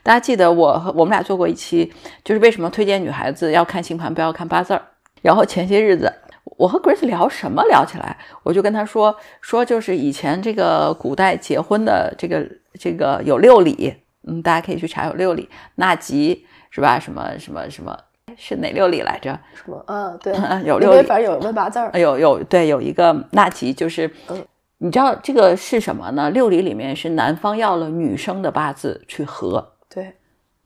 [0.03, 1.91] 大家记得我和我们俩做过一期，
[2.23, 4.81] 就是为什么推荐女孩子要看星盘，不要看八字儿。
[5.23, 6.13] 然后前些日子
[6.43, 12.47] 我和格尔斯聊什么聊起来，我就跟他说说，就是以前这个古代结婚的这个
[12.79, 13.95] 这个有六礼，
[14.27, 16.99] 嗯，大家可以去查有六礼，纳吉是吧？
[16.99, 17.97] 什么什么什么。
[18.39, 19.37] 是哪六礼来着？
[19.53, 19.83] 什么？
[19.87, 20.33] 嗯，对，
[20.65, 21.91] 有六礼，反正有问八字儿。
[21.99, 24.09] 有有对，有一个纳吉，就是
[24.77, 26.29] 你知道这个是什么呢？
[26.31, 30.15] 六礼里面是男方要了女生的八字去合，对，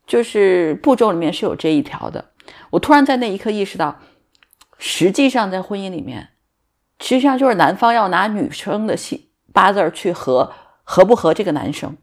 [0.05, 2.23] 就是步骤里面是有这一条的。
[2.69, 3.97] 我突然在那一刻意识到，
[4.77, 6.29] 实际上在婚姻里面，
[6.99, 10.51] 实际上就是男方要拿女生的系八字去合，
[10.83, 11.97] 合不合这个男生？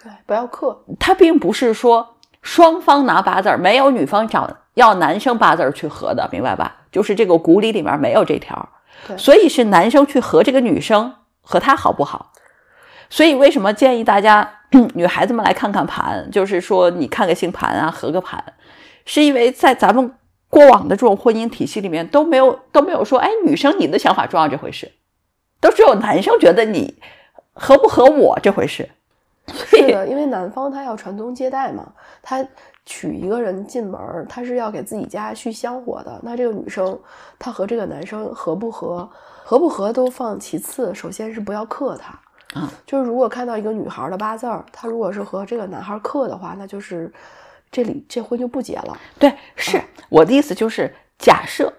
[0.00, 0.84] 对，不要克。
[1.00, 4.58] 他并不是说双方拿八字没有女方找。
[4.74, 6.82] 要男生八字去合的，明白吧？
[6.92, 8.68] 就是这个古礼里面没有这条，
[9.16, 12.32] 所以是男生去合这个女生和她好不好？
[13.10, 14.60] 所以为什么建议大家
[14.94, 16.28] 女孩子们来看看盘？
[16.30, 18.42] 就是说你看个星盘啊，合个盘，
[19.04, 20.12] 是因为在咱们
[20.48, 24.92] 过往的这种婚姻体系里面都没有都没有说，哎，女生你的想法重要这回事，
[25.60, 27.00] 都只有男生觉得你
[27.52, 28.88] 合不合我这回事。
[29.52, 32.44] 是的， 因为男方他要传宗接代嘛，他。
[32.86, 36.20] 娶一个人进门，他是要给自己家续香火的。
[36.22, 36.98] 那这个女生，
[37.38, 39.08] 她和这个男生合不合，
[39.42, 42.60] 合不合都放其次，首先是不要克他。
[42.60, 47.12] 啊，就是如果看到一个女孩的八字儿，她如果是和这个男孩克的话，那就是
[47.72, 48.96] 这里这婚就不结了。
[49.18, 51.72] 对，是我的意思就是，假设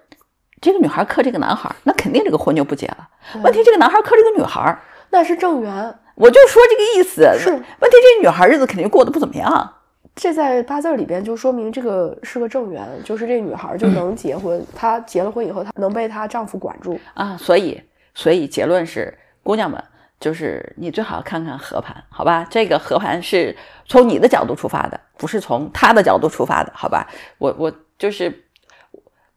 [0.60, 3.08] 这个女孩克这个男孩，那肯定这个婚就不结了。
[3.42, 4.78] 问题这个男孩克这个女孩，
[5.10, 5.98] 那是正缘。
[6.16, 7.22] 我就说这个意思。
[7.38, 9.75] 是，问题这女孩日子肯定过得不怎么样。
[10.16, 14.64] 这在八字里边就说明这个是个正缘，就是这女孩就能结婚。
[14.74, 17.36] 她结了婚以后，她能被她丈夫管住啊。
[17.36, 17.80] 所以，
[18.14, 19.82] 所以结论是，姑娘们，
[20.18, 22.46] 就是你最好看看合盘，好吧？
[22.50, 23.54] 这个合盘是
[23.86, 27.06] 从你的角度出发的，不是从他的角度出发的，好吧？
[27.38, 28.42] 我我就是。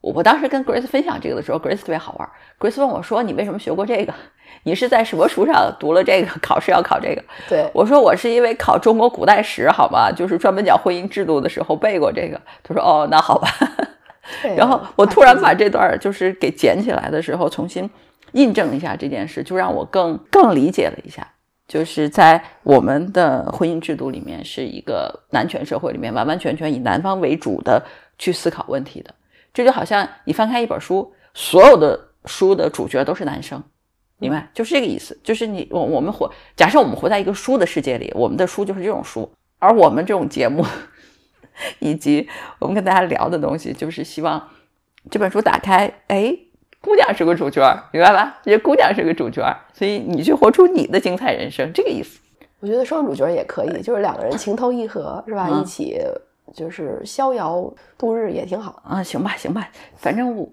[0.02, 2.30] 我我当时跟 Grace 分享这个的时候，Grace 特别好玩。
[2.58, 4.14] Grace 问我说：“你为什么学过这个？
[4.64, 6.28] 你是在什么书上读了这个？
[6.42, 7.24] 考试要考这个？
[7.50, 13.50] ”对我说：“我是因为考中国古代史，好吧，就是专门讲婚姻制度的时候背过这个。”他说：“哦，那好吧。
[14.56, 17.90] ”然后我突然把这段就是给捡起来的时候，重新
[18.34, 21.28] 印证一下这件事，就让我更更理解了一下，
[21.68, 27.84] 就是在我们的婚姻制度里面，是一个男权社会里面，完完全全以男方为主的
[28.18, 29.14] 去思考问题的。
[29.54, 33.64] 这就好像你翻开一本书，所有的书的主角都是男生，
[34.18, 34.50] 明白？
[34.54, 35.20] 就是这个意思。
[35.24, 40.63] 就是你我我们活，假设我们活在一个书的世界里，我们的书就是这种书，而我们这种节目，
[41.80, 42.28] 以及
[42.60, 44.50] 我们跟大家聊的东西，就是希望
[45.10, 46.38] 这本书打开，哎，
[46.82, 47.62] 姑娘是个主角，
[47.92, 48.40] 明白吧？
[48.44, 49.42] 这姑娘是个主角，
[49.73, 52.19] 所以你去活出你的精彩人生，这个意思。
[52.60, 55.50] 我觉得双主角也可以，就是两个人情投意合，是吧？
[55.50, 55.98] 一起。
[56.54, 60.50] 就是逍遥度日也挺好啊，行吧，行吧，反正我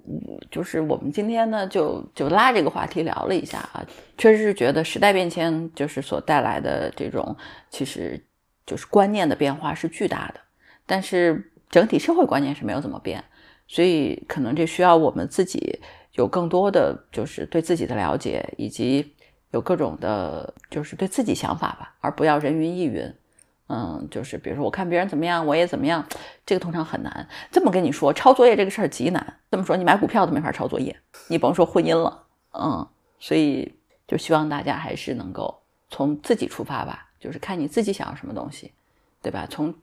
[0.51, 3.85] 就是我们今天呢，就就拉这个话题聊了一下啊，
[4.17, 7.37] 确实是觉得时代变迁就是所带来的这种，
[7.71, 8.23] 其实
[8.65, 10.41] 就是观念的变化是巨大的，
[10.87, 13.23] 但是整体社会观念是没有怎么变，
[13.67, 15.81] 所以可能这需要我们自己
[16.13, 19.15] 有更多的就是对自己的了解，以及
[19.53, 23.13] 有各种的，就是对自己想法吧，而不要人云亦云。
[23.69, 26.07] 嗯，就是比如说我看别人怎么样，我也怎么样，
[26.45, 27.29] 这个通常很难。
[27.51, 29.39] 这么跟你说，抄作业这个事儿极难。
[29.51, 30.97] 这么说，你买股票都没法抄作业，
[31.29, 32.23] 你甭说婚姻了。
[32.53, 32.87] 嗯，
[33.19, 33.75] 所以
[34.07, 38.73] 就希望大家还是能够从自己出发吧，就是看你自己想要什么东西，
[39.21, 39.47] 对吧？
[39.51, 39.75] 从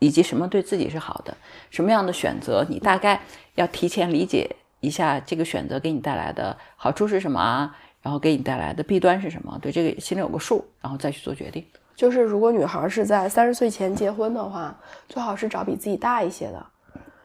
[0.00, 1.36] 以及什么对自己是好的，
[1.70, 3.20] 什么样的选择，你大概
[3.54, 11.64] 要提前理解一下这个选择给你带来的好处是什么啊，然后给你带来的弊端是什么，对这个心里有个数，然后再去做决定。
[12.00, 14.74] 就是如果女孩是在三十岁前结婚的话，
[15.06, 16.66] 最好是找比自己大一些的，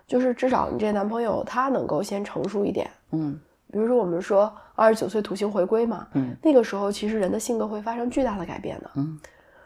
[0.06, 2.92] 就是至少你这男朋友他能够先成熟一点。
[3.14, 3.40] 嗯
[3.72, 9.18] 比如说我们说二十九岁土星回归嘛，嗯那个时候其实人的性格会发生巨大的改变的，嗯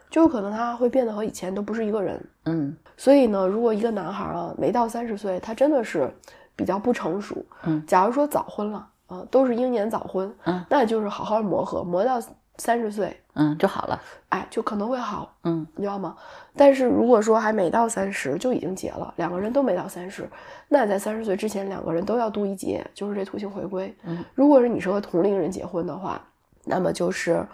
[0.08, 2.24] 就有可能他会变得和以前都不是一个人。
[2.44, 6.08] 嗯所以呢，如果一个男孩啊没到三十岁，他真的是
[6.54, 7.44] 比较不成熟。
[7.64, 12.20] 嗯，假如说早婚了，啊，都是英年早婚，嗯，那就是好好磨合，磨到
[12.60, 14.00] 三十岁，嗯就好了。
[14.28, 16.14] 哎，就可能会好，嗯你知道吗？
[16.54, 20.28] 但是如果说还没到三十就已经结了，两个人都没到三十，
[20.68, 23.92] 那在三十岁之前，两个人都要度一劫，就是这土星回归。
[24.04, 26.20] 嗯，如果是你是和同龄人结婚的话，
[26.64, 27.44] 那么就是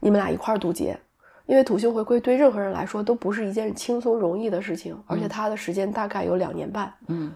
[0.00, 0.96] 你们俩一块儿度劫，
[1.46, 7.32] 因为土星回归对任何人来说都不是一件轻松容易的事情，而且它的时间大概有两年半，嗯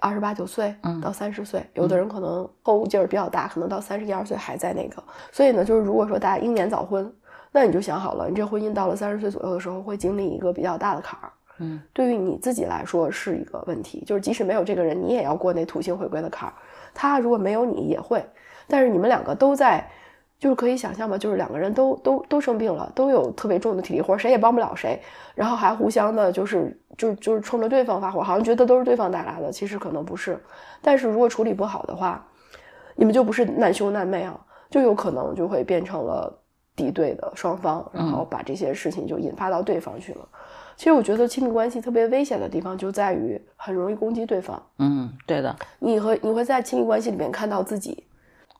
[0.00, 5.02] 二十八九岁嗯到三十岁，有的人可能后劲儿比较大，可能到三十一二岁还在那个。
[5.30, 7.12] 所以呢，就是如果说大家英年早婚，
[7.52, 11.30] 那你就想好了，你这婚姻到了三十岁左右的时候会经历一个比较大的坎儿。
[11.62, 16.54] 嗯对于你自己来说是一个问题，就是即使没有这个人，你也要过那土星回归的坎儿。
[16.94, 18.24] 他如果没有你也会，
[18.66, 19.86] 但是你们两个都在，
[20.40, 24.98] 就是可以想象吧，就是两个人都都都生病了，都有特别重的体力活，谁也帮不了谁，
[25.34, 30.42] 然后还互相的就是就就是冲着对方发火，好像觉得都是对方带来的，其实可能不是。
[30.80, 32.26] 但是如果处理不好的话，
[32.96, 36.34] 你们就不是难兄难妹啊，就有可能就会变成了
[36.74, 40.26] 敌对的双方，然后把这些事情就引发到对方去了。
[40.74, 44.62] 其实我觉得亲密关系特别危险的地方就在于很容易攻击对方。
[44.78, 48.06] 嗯，对的，你和你会在亲密关系里面看到自己，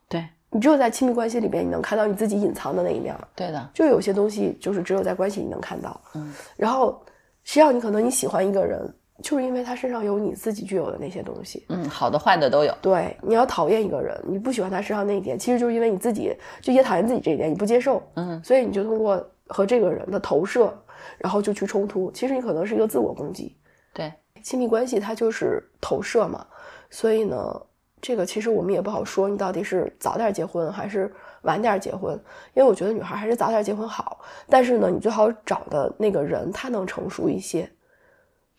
[0.07, 3.15] 对你只有在亲密关系里边，你能看到你自己隐藏的那一面。
[3.35, 3.69] 对的。
[3.73, 5.99] 就有些东西就是只有在关系里能看到。
[6.13, 7.01] 嗯，然后
[7.43, 8.93] 实际上你可能你喜欢一个人，
[9.23, 11.65] 就是因为他身上有你自己具有的那些东西。
[11.69, 12.75] 嗯，好的坏的都有。
[12.81, 20.73] 对，你要讨厌一个人，你不喜欢他身上那一点，其实就是因为你自己就也讨厌自己这一点，你不接受，嗯所以你就通过和这个人的投射，
[21.17, 22.11] 然后就去冲突。
[22.11, 23.55] 其实你可能是一个自我攻击。
[23.93, 24.11] 对，
[24.43, 26.45] 亲密关系它就是投射嘛，
[26.89, 27.61] 所以呢，
[28.01, 32.13] 这个其实我们也不好说，你到底是早点结婚还是晚点结婚，
[32.53, 34.19] 因为我觉得女孩还是早点结婚好。
[34.49, 37.69] 但是呢，你最好找的那个人他能成熟一些。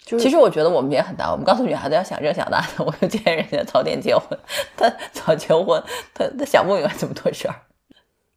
[0.04, 1.30] 就是其实我觉得我们也很难。
[1.30, 4.38] 我们告诉女孩子要想这想那的， 我就建议人家早点结婚。
[4.76, 5.82] 她早结婚，
[6.12, 7.54] 她她想不明白这么多事儿，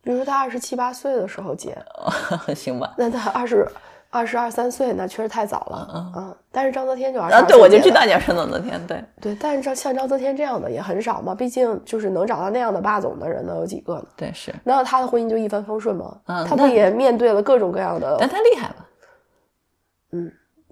[0.04, 1.76] 比如说他二十七八岁的时候结，
[2.56, 2.94] 行吧？
[2.98, 3.68] 那他二十
[4.16, 6.14] 二十二三岁，那确实太早了。
[6.16, 14.06] 嗯，但是章泽天就二十啊，二对，我就知道你要说那天，对，对，但是像像章泽天这样的也很少嘛，毕竟就是能找到那样的霸总的人能有几个呢？
[14.16, 16.18] 对是，难道他的婚姻就一帆风顺吗？
[16.28, 18.76] 嗯他不也面对了各种各样的但他厉害了，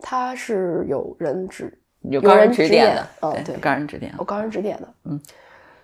[0.02, 4.24] 他是有人指有高人指点指点的，嗯对高人指点有。
[4.24, 5.20] 高人指点的，嗯。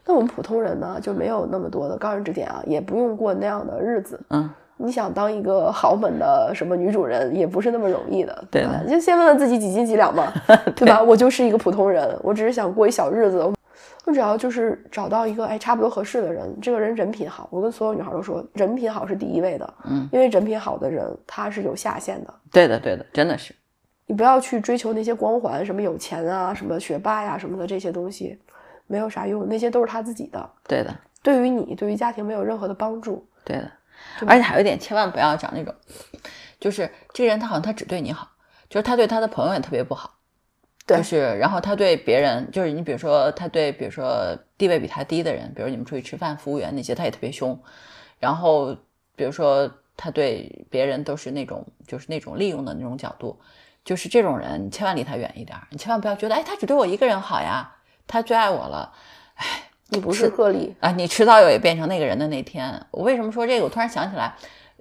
[0.06, 4.20] 那我们普通人呢，就没有那么多的高人指点啊，也不用过那样的日子。
[4.30, 4.50] 嗯，
[4.82, 8.82] 你想当一个豪门的什么女主人，也不是那么容易的，对的吧？
[8.86, 10.32] 你就先问问自己几斤几两嘛，
[10.74, 11.04] 对吧？
[11.04, 13.44] 我就是一个普通人，我只是想过一小日子，
[14.06, 23.54] 我只要就是找到一个哎差不多合适的人，这个人人品好，我跟所有女孩都说，人品好是第一位的，嗯，因为人品好的人他是有下限的，对的，对的，真的是，
[24.08, 28.40] 你不要去追求那些光环，什么有钱啊，什么学霸呀、什么的这些东西，
[28.88, 33.28] 没有啥用，那些都是他自己的，对的，对于你，对于家庭没有任何的帮助。
[33.44, 33.70] 对的。
[34.28, 35.74] 而且还有一点，千万不要找那种，
[36.60, 38.30] 就是这个人他好像他只对你好，
[38.70, 40.16] 就是他对他的朋友也特别不好。
[40.86, 47.62] 对就是然后他对别人，就是你比如说他对比如说地位比他低的人，比如你们出去吃饭，服务员那些他也特别凶，
[48.18, 48.76] 然后
[49.16, 53.40] 比如说他对别人都是那种就是那种利用的那种角度，
[53.86, 57.76] 就是这种人你千万离他远一点，你千万不要觉得哎他只对我一个人好呀，
[58.08, 58.92] 他最爱我了，
[59.92, 62.80] 你不是个例，啊，你迟早有也变成那个人的那天。
[62.92, 63.66] 我为什么说这个？
[63.66, 64.36] 我突然想起来，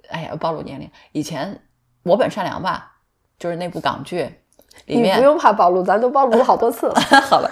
[0.09, 0.89] 哎呀，暴露年龄。
[1.11, 1.59] 以前
[2.03, 2.97] 我本善良吧，
[3.37, 4.29] 就是那部港剧
[4.85, 6.99] 里面你不，用怕暴露，咱都暴露了好多次了。
[7.27, 7.49] 好了，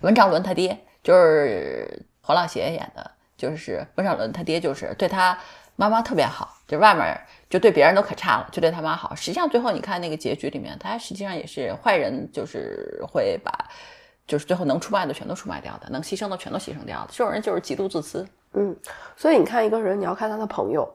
[0.00, 5.38] 文章伦他爹就是黄老邪演的，就是文章伦他爹就是对他
[5.76, 9.14] 妈妈特别好，就外面就对别人都可差了，就对他妈好。
[9.14, 13.52] 实际上最后你看那个结局里面，他实际上也是坏人，就是会把
[14.26, 17.08] 就是最后能出卖的全都出卖掉的，能牺牲的全都牺牲掉的。
[17.10, 18.26] 这种人就是极度自私。
[18.54, 18.74] 嗯，
[19.16, 20.88] 所以你看一个人，你要看他的朋友，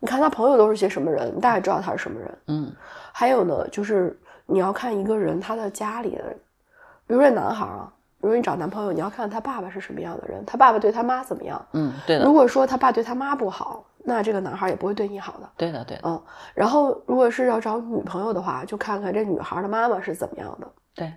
[0.00, 2.38] 你看他朋友都是些什么人，你大概知道他是什么人。
[2.48, 2.72] 嗯
[3.12, 6.38] 还有呢，就是你要看一个人他的家里的人，
[7.06, 11.64] 比如说这男孩啊，比如说你找男朋友，你要看他爸爸是什么样的人，他爸爸对他妈怎么样。
[11.72, 15.48] 嗯，对的如，果说他爸对他妈不好，那这个男孩也不会对你好的。
[15.56, 16.22] 对的，对的，嗯，
[16.54, 20.68] 然后如果是要找女朋友的话，就看看这女孩的妈妈是怎么样的。
[20.94, 21.12] 对，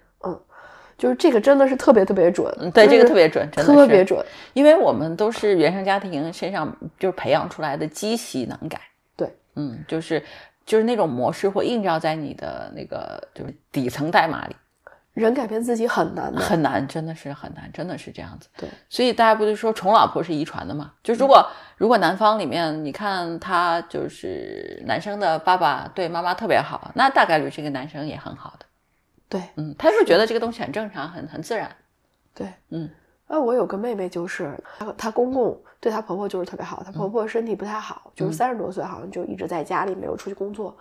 [0.99, 4.23] 就是这个真的是特别特别准，嗯，对，这个特别准，真的特别准。
[4.53, 8.79] 因为我们都是原生家庭身上就是培养出来的积习能改。
[9.15, 10.21] 对，嗯，就是
[10.65, 14.55] 就是那种模式会映照在你的那个就是底层代码里，
[15.13, 18.49] 人改变自己很难的，很难，真的是很难，真的是这样子。
[18.57, 20.91] 对，所以大家不就说宠老婆是遗传的嘛？
[21.01, 28.65] 就如果、如果男方里面你看他就是男生的爸爸对妈妈特别好，那大概率这个男生也很好的。
[29.29, 31.69] 对嗯，他是觉得这个东西很正常，很很自然。
[32.33, 32.47] 对。
[32.69, 32.89] 嗯
[33.27, 40.75] 啊，我有个妹妹，就是她她公公对她婆婆就是特别好，她婆婆身体不太好，就是三十多岁好像就一直在家里没有出去工作，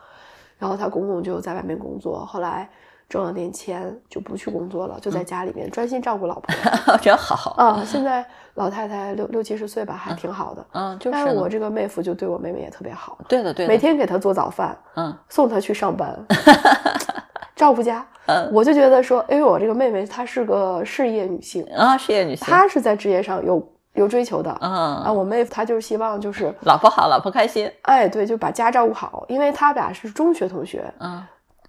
[0.59, 2.67] 然后她公公就在外面工作，后来
[3.07, 6.55] 挣了点钱就不去工作了，就在家里面专心照顾老婆。
[7.03, 7.51] 真好。
[7.63, 8.25] 啊，现在
[8.55, 10.67] 老太太六六七十岁吧，还挺好的。
[10.73, 16.19] 嗯，就是但是我这个妹夫就对我妹妹也特别好，对的对的，每天给她做早饭，嗯送她去上班，
[17.59, 18.07] 照顾家。
[18.27, 24.57] 嗯我就觉得说，哎呦，我这个妹妹她是个事业女性，啊，事业女性，她是在职业上有有追求的。
[24.61, 27.71] 嗯啊，嗯，我妹夫她就是希望就是，老婆好，老婆开心。
[27.83, 30.85] 哎，对，就把家照顾好，因为他俩是中学同学。
[31.01, 31.23] 嗯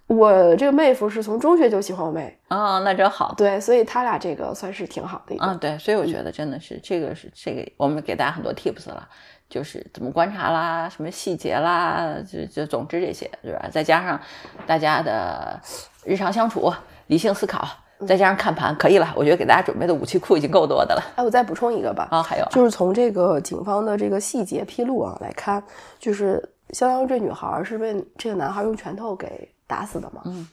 [0.06, 3.32] 我这个妹夫是从中学就喜欢我妹，啊，那真好。
[3.36, 5.46] 对，所以他俩这个算是挺好的一个。
[5.46, 9.08] 嗯，对，所以我觉得真的是这个是这个，我们给大家很多 tips 了，
[9.50, 13.68] 就是怎么观察啦，什么细节啦，就就总之这些，对吧？
[13.70, 14.18] 再加上
[14.66, 15.60] 大家的
[16.04, 16.72] 日常相处、
[17.08, 17.68] 理性思考，
[18.06, 19.12] 再加上看盘，可以了。
[19.16, 21.02] 我觉得给大家准备的武器库已经够多的了。
[21.16, 25.62] 哎，我再补充一个吧，啊，还有啊，就是从这个警方的这个细节披露啊来看，
[25.98, 30.22] 就是相当于这女孩是被这个男孩用拳头给打死的嘛。
[30.26, 30.48] 嗯，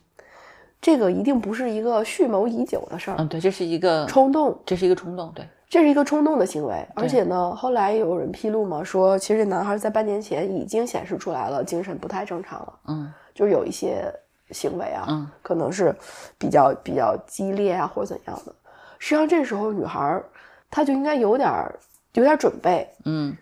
[0.81, 6.85] 这个一定不是一个蓄谋已久的事儿，嗯，对，这是一个冲动，这是一个冲动，对，这是一个冲动的行为。
[6.95, 13.13] 而且呢，后来有人披露嘛，说其实这男孩在半年前已经显示出来了精神不太正常了，嗯。
[13.33, 14.11] 就是有一些
[14.51, 15.95] 行为啊，嗯可能是
[16.37, 18.55] 比较比较激烈啊，或者怎样的。
[18.97, 20.25] 实际上这时候女孩儿
[20.71, 21.51] 她就应该有点
[22.13, 23.35] 有点准备，嗯。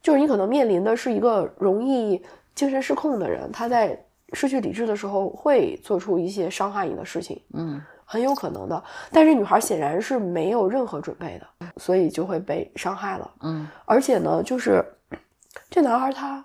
[0.00, 2.20] 就是你可能面临的是一个容易
[2.54, 3.96] 精神失控的人，他在
[4.32, 7.80] 失去理智的时候会做出一些伤害你的事情，嗯
[8.12, 8.84] 很有可能的。
[9.10, 11.46] 但是女孩显然是没有任何准备的，
[11.78, 13.30] 所以就会被伤害了。
[13.40, 14.84] 嗯而且呢，就是
[15.70, 16.44] 这男孩他，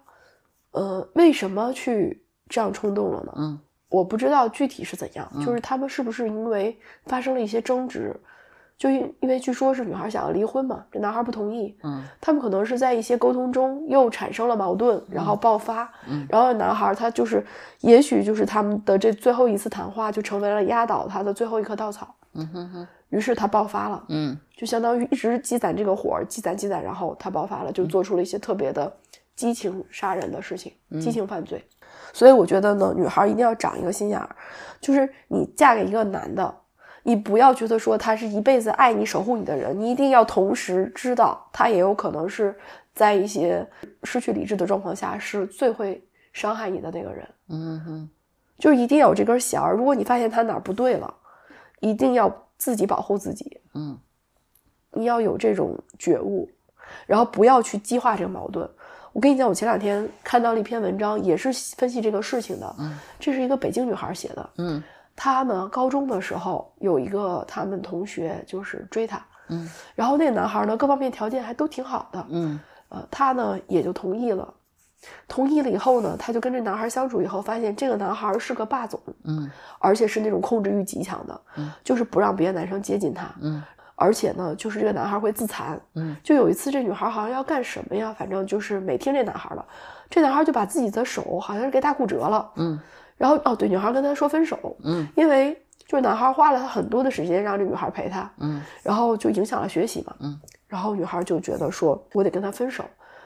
[0.72, 3.34] 呃，为什么去这样冲动了呢？
[3.36, 3.59] 嗯
[3.89, 8.13] 我不知道具体是怎样，就是他们是不是因为发生了一些争执，
[8.78, 12.03] 就因因为据说是女孩想要离婚嘛，这男孩不同意，嗯。
[12.21, 16.25] 他们可能是在一些沟通中又产生了矛盾，然后爆发，嗯。
[16.30, 17.43] 然后男孩他就是，
[17.82, 24.38] 也许就是他们的这最后一次谈话就成为了压倒他的最后一棵稻草，嗯哼哼，于是他爆发了，嗯。
[24.55, 28.91] 就相当于一直积攒这个火，积攒积攒，然后他爆发了，就做出了一些特别的
[29.36, 30.71] 激情杀人的事情，
[31.01, 31.63] 激情犯罪。
[32.13, 34.36] 所以我觉得呢，女孩一定要长一个心眼儿，
[34.80, 36.55] 就是你嫁给一个男的，
[37.08, 42.53] 你不要觉得说他是一辈子爱你、守护你的人，你一定要同时知道，他也有可能是
[42.93, 43.66] 在一些
[44.03, 47.26] 失去理智的状况下，是最会伤害你的那个人。
[47.47, 48.10] 嗯哼，
[48.60, 49.74] 就是一定要有这根弦儿。
[49.74, 51.14] 如果你发现他哪儿不对了，
[51.80, 53.62] 一定要自己保护自己。
[53.74, 53.97] 嗯
[54.91, 56.49] 你要有这种觉悟，
[57.05, 58.70] 然后不要去激化这个矛盾。
[59.14, 62.76] 我跟你讲，我前两天看到了一篇文章，也是分析这个事情的。
[62.80, 64.49] 嗯，这是一个北京女孩写的。
[64.58, 64.84] 嗯
[65.18, 72.26] 她呢，高中的时候有一个他们同学就是追她，嗯然后那个男孩呢，各方面条件还都挺好的。
[72.30, 72.59] 嗯
[72.89, 74.53] 呃，她呢也就同意了。
[75.28, 79.49] 同意了以后呢，她就跟这男孩相处以后，发现这个男孩是个霸总，嗯
[79.80, 83.28] 而且是那种控制欲极强的，嗯就是不让别的男生接近她。
[83.41, 83.61] 嗯
[83.99, 85.82] 而且呢，就是这个男孩会自残。
[85.95, 88.13] 嗯，就有一次，这女孩好像要干什么呀？
[88.15, 89.65] 反正就是没听这男孩了。
[90.07, 92.51] 这男孩就把自己的手好像是给打骨折了。
[92.57, 92.80] 嗯
[93.18, 95.53] 然后哦，对，女孩跟他说分手，嗯因为
[95.86, 100.15] 就是男孩花了他很多的时间让这女孩陪他，嗯然后就影响了学习嘛。
[100.20, 102.84] 嗯，然后女孩就觉得说，我得跟他分手。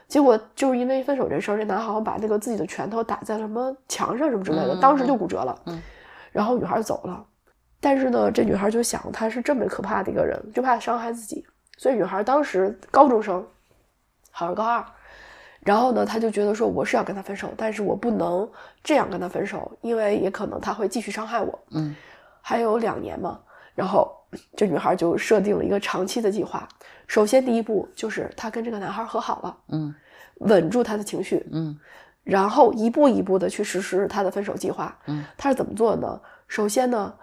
[0.08, 5.58] 结果就是因为分手这事儿，这男孩好像把那个自己的拳头打在了什么墙上什么之类的，嗯当时就骨折了。
[5.66, 5.80] 嗯，
[6.30, 7.24] 然后女孩走了。
[7.80, 11.44] 但是呢，这女孩就想，他是这么可怕的一个人，就怕伤害自己，
[11.78, 13.44] 所以女孩当时高中生，
[14.30, 14.84] 好像高二，
[15.64, 18.48] 然后呢，他就觉得说我是要跟他分手，但是我不能
[18.82, 21.58] 这样跟他分手，因为也可能他会继续伤害我。
[21.70, 21.94] 嗯
[22.40, 23.38] 还有两年嘛，
[23.72, 24.12] 然后
[24.56, 26.66] 这女孩就设定了一个长期的计划。
[27.06, 29.94] 首先，第一步就是她跟这个男孩和好了，嗯
[30.38, 31.78] 稳住他的情绪，嗯
[32.24, 34.98] 然后一步一步的去实施她的分手计划。
[35.06, 36.20] 嗯，她是怎么做的呢？
[36.48, 37.14] 首先呢，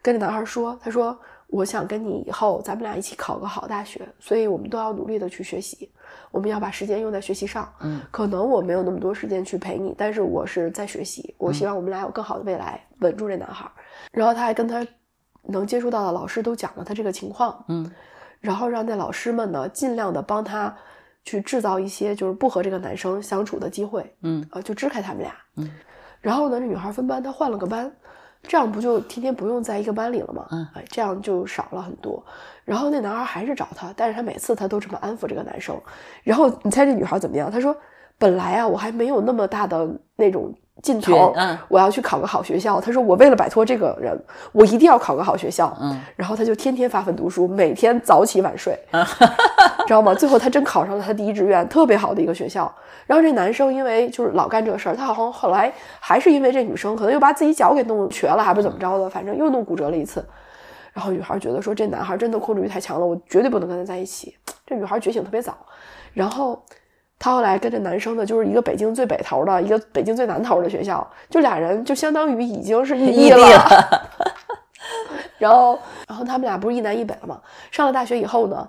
[0.00, 1.18] 跟这男孩说，她说
[1.48, 5.90] 我想跟你以后咱们俩一起考个好大学，所以我们都要努力的去学习，
[6.30, 7.72] 我们要把时间用在学习上。
[7.80, 13.70] 嗯，可能我没有那么多时间去陪你，但是我是在学习，我希望我们俩有更好的未来，稳住这男孩。
[14.12, 14.86] 然后他还跟他
[15.44, 17.90] 能接触到的老师都讲了他这个情况，嗯
[18.40, 20.72] 然后让那老师们呢尽量的帮他
[21.24, 25.34] 去制造一些就是不和这个男生相处的机会，嗯呃，就支开他们俩。
[25.56, 25.68] 嗯，
[26.20, 27.90] 然后呢，这女孩分班，她换了个班，
[28.42, 30.46] 这样不就天天不用在一个班里了吗？
[30.50, 32.24] 嗯哎，这样就少了很多。
[32.64, 35.78] 然后那男孩还是找她，但是她每次她都这么安抚这个男生。
[36.22, 37.50] 然后你猜这女孩怎么样？
[37.50, 37.76] 她说
[38.18, 44.16] ：“本来啊，我还没有那么大的那种劲头，嗯我要去考个好学校。”他说：“我为了摆脱这个人，
[44.52, 48.78] 我一定要考个好学校。”嗯，然后他就天天发奋读书，每天早起晚睡，
[49.86, 50.14] 知道吗？
[50.14, 52.72] 最后他真考上了他第一志愿，特别好的一个学校。
[53.06, 60.24] 然后这男生因为就是老干这个事儿，他好像后来还是因为这女生可能又把自己脚给弄瘸了，还不是怎么着的，反正又弄骨折了一次。
[60.92, 64.36] 然后女孩觉得说这男孩真的控制欲太强了，我绝对不能跟他在一起。
[64.66, 65.56] 这女孩觉醒特别早，
[66.12, 66.62] 然后
[67.18, 74.08] 她后来跟这男生呢，就是一个北京最北头的，一个北京最南头的学校，就俩人就相当于已经是异地了。
[75.38, 77.40] 然后，然后他们俩不是一南一北了吗？
[77.70, 78.68] 上了大学以后呢，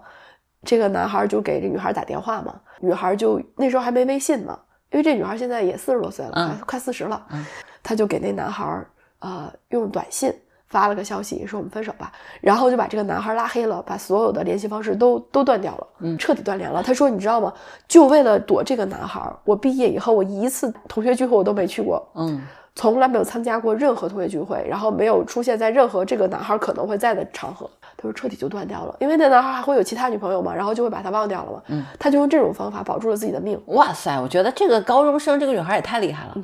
[0.64, 4.58] 这个男孩就给这女孩打电话嘛，女孩就那时候还没微信呢，
[4.92, 7.46] 因为这女孩现在也四十多岁了，嗯快快四十了，嗯
[7.82, 8.84] 他就给那男孩
[9.20, 10.34] 呃用短信
[10.70, 12.12] 发了个消息，说我们分手吧，
[12.42, 16.82] 然后就把这个男孩拉黑了，把所有的联系方式都都断掉了，嗯彻底断联了。
[16.84, 17.52] 他说，你知道吗？
[17.88, 22.42] 就为了躲这个男孩，我毕业以后我一次同学聚会我都没去过，嗯
[22.76, 27.70] 从来没有参加过任何同学聚会，然后没有出现在任何这个男孩可能会在的场合。
[27.98, 31.62] 他说彻底就断掉了，因为那男孩还会有其他女朋友嘛，然后就会把他忘掉了嘛。
[31.68, 33.62] 嗯，他就用这种方法保住了自己的命。
[33.66, 36.36] 哇塞，我觉得这个高中生这个女孩也太厉害了。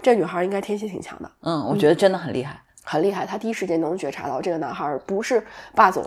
[0.00, 2.62] 这女孩应该天性挺强的，嗯，我觉得真的很厉害。
[2.84, 3.24] 很厉害。
[3.24, 6.04] 他第一时间能觉察到这个男孩不是霸总，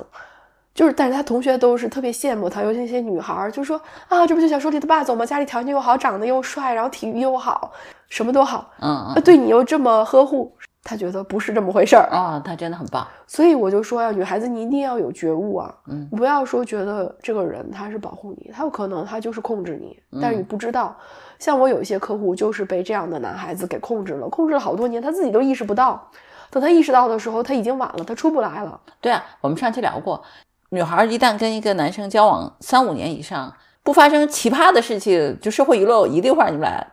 [0.73, 5.25] 就是，但是他同学都是特别羡慕他，尤其那些女孩儿就说啊，这不就小说里的霸总吗？
[5.25, 7.71] 家里条件又好，长得又帅，然后体育又好，
[8.09, 10.55] 什么都好，嗯呃对你又这么呵护。
[10.87, 13.07] 他觉得不是这么回事儿，啊，哦，她真的很棒。
[13.25, 20.95] 所以我就说呀、女孩子你一定要有觉悟啊，嗯不要说觉得这个人他是保护你，他有可能他就是控制你，但是你不知道。
[21.39, 26.07] 像我有一些客户就是被这样的男孩子给控制了，控制了好多年，他自己都意识不到。
[26.49, 28.79] 等他意识到的时候，他已经晚了，他出不来了。
[29.01, 30.23] 对啊，我们上期聊过，
[30.69, 36.85] 女孩一旦跟一个男生交往三五年以上，不发生奇葩的事情，就社会舆论一定会让你们俩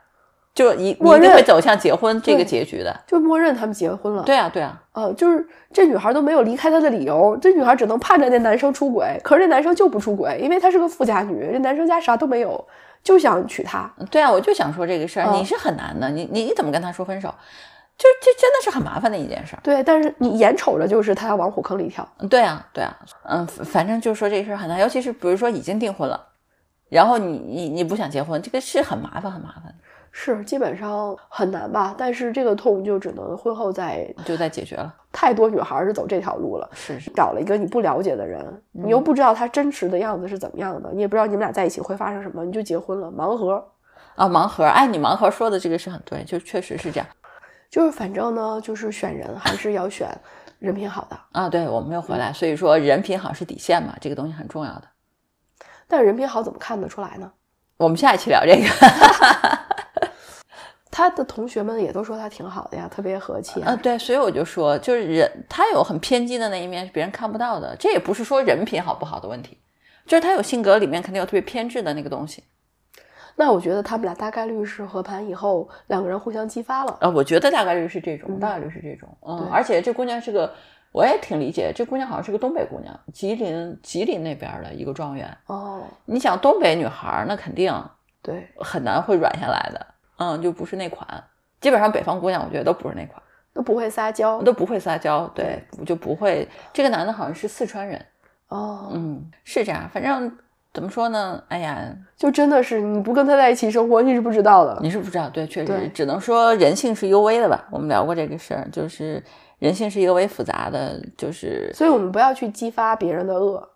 [0.54, 2.94] 就一默认一定会走向结婚这个结局的。
[3.06, 12.62] 就默认他们结婚了。，对啊，对啊，呃，就是这女孩都没有离开他的理由，这女孩只能盼着那男生出轨，可是这男生就不出轨，因为他是个富家女，这男生家啥都没有，
[13.02, 13.90] 就想娶她。
[14.10, 17.34] 对啊，我就想说这个事儿，嗯你是很难的，你你你怎么跟他说分手？
[17.98, 19.60] 就这真的是很麻烦的一件事儿。
[19.62, 22.06] 对，但是你眼瞅着就是他要往火坑里跳。
[22.18, 26.20] 嗯对啊，对啊，嗯，反反正就是说这事儿很难，尤其是比如说已经订婚了，
[26.88, 29.72] 然后你你你不想结婚，这个是很麻烦很麻烦，
[30.10, 34.12] 是，基本上很难吧，但是这个痛就只能婚后再。
[34.24, 34.92] 就再解决了。
[35.12, 43.62] 太多女孩是走这条路了，是是，找了一个你不了解的人，你又不知道他真实的样子是怎么样的，你也不知道你们俩在一起会发生什么，你就结婚了，盲盒。
[44.16, 47.06] 啊，盲盒，哎，你盲盒说的这个是很对，就确实是这样
[47.72, 50.06] 就是反正呢，就是选人还是要选
[50.58, 51.48] 人品好的，啊。
[51.48, 54.82] 对，我们又回来，所以说人品好是底线嘛，这个东西很重要的。
[55.88, 57.32] 但人品好怎么看得出来呢？
[57.78, 58.68] 我们下一期聊这个。
[60.90, 69.56] 他的同学们也都说他挺好的呀，特别和气啊，对，所以我就说，就是人他有很偏激的那一面是别人看不到的，这也不是说人品好不好的问题，
[70.04, 72.44] 就是他有性格里面肯定有特别偏执的那个东西。
[73.36, 76.96] 那我觉得他们俩大概率是和盘以后两个人互相激发了。
[77.00, 80.52] 啊，我觉得大概率是这种，大概率是这种，嗯对，而且这姑娘是个，
[80.92, 85.36] 我也挺理解，这姑娘好像是个东北姑娘，吉林吉林那边的一个状元。
[85.46, 87.72] 哦，你想东北女孩儿，那肯定
[88.22, 89.86] 对，很难会软下来的，
[90.18, 91.06] 嗯，就不是那款。
[91.60, 93.22] 基本上北方姑娘，我觉得都不是那款，
[93.54, 94.42] 都不会撒娇。
[94.42, 96.48] 都不会撒娇，对，就不会。
[96.72, 98.04] 这个男的好像是四川人，
[98.48, 99.88] 哦，嗯，是这样。
[99.88, 100.36] 反正
[100.74, 101.42] 怎么说呢？
[101.48, 104.78] 哎呀，就真的是你不跟他在一起生活，你是不知道的。
[104.80, 107.68] 你是不知道，对，确实只能说人性是尤微的吧。
[107.70, 109.22] 我们聊过这个事儿，就是
[109.58, 113.68] 人性是尤为复杂的，就是所以我们不要去激发别人的恶。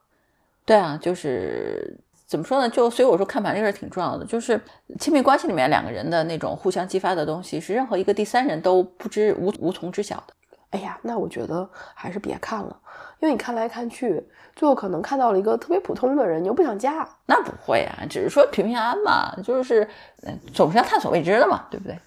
[0.65, 2.69] 对啊，就是怎么说呢？
[2.71, 4.59] 就所以我说看盘这个事儿挺重要的，就是
[4.99, 10.35] 亲密关系里面两个人的那种互相激发的东西，是任何一个第三人都不知无无从知晓的。
[10.77, 12.77] 哎呀，那我觉得还是别看了，
[13.21, 14.23] 因为你看来看去，
[14.55, 17.09] 最后可能看到了一个特别普通的人，你又不想嫁。
[17.25, 19.89] 那不会啊，只是说平平安安嘛，就是
[20.27, 21.99] 嗯总是要探索未知的嘛，对不对？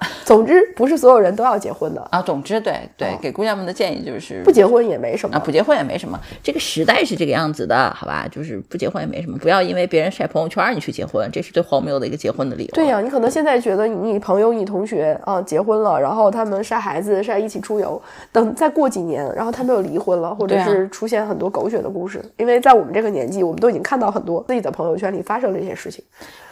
[0.24, 5.36] 总之，不是所有人都要结婚的，啊，总之对对哦，给姑娘们的建议就是不结婚也没什么。
[5.36, 8.26] 啊，不结婚也没什么，这个时代是这个样子的，好吧？
[8.30, 12.70] 就是不结婚也没什么，不要因为别人晒朋友圈你去结婚，这是最荒谬的一个结婚的理由。
[12.72, 18.00] 对呀、你可能现在觉得你朋友、你同学啊结婚了，然后他们晒孩子、晒一起出游，
[18.32, 22.22] 等再过几年，然后他们又离婚了，或者是出现很多狗血的故事。
[22.36, 26.04] 因为在我们这个年纪，我们都已经看到很多自己的朋友圈里发生这些事情，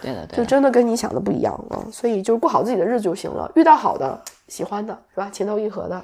[0.03, 1.79] 对的，对的，就真的跟你想的不一样啊。
[1.93, 4.19] 所以就是过好自己的日子就行了，遇到好的、
[4.49, 5.29] 喜欢的，是吧？
[5.31, 6.03] 情投意合的，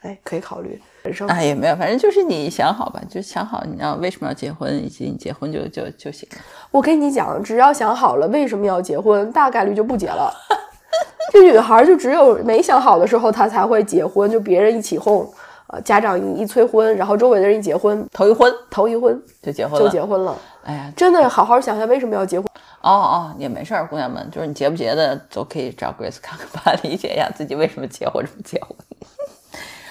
[0.00, 1.28] 哎，可以考虑人生。
[1.28, 6.38] 哎也没有，反正就是你想好吧，就想好你要为什么要结婚，以及你结婚就就就行了。
[6.70, 10.32] 我跟你讲，只要想好了为什么要结婚，大概率就不结了。
[11.32, 15.26] 这女孩就只有没想好的时候，她才会结婚，就别人一起哄，
[15.68, 20.36] 呃，家长一一催婚，然后周围的人一结婚，头一婚头一婚就结婚就，结婚了。
[20.64, 22.46] 哎呀，真的好好想想为什么要结婚。
[22.82, 28.76] 哦哦，也没事儿，姑娘们，就是你结不结的都可以找 Grace 看看吧，理解一下自己为什么结或者不结婚。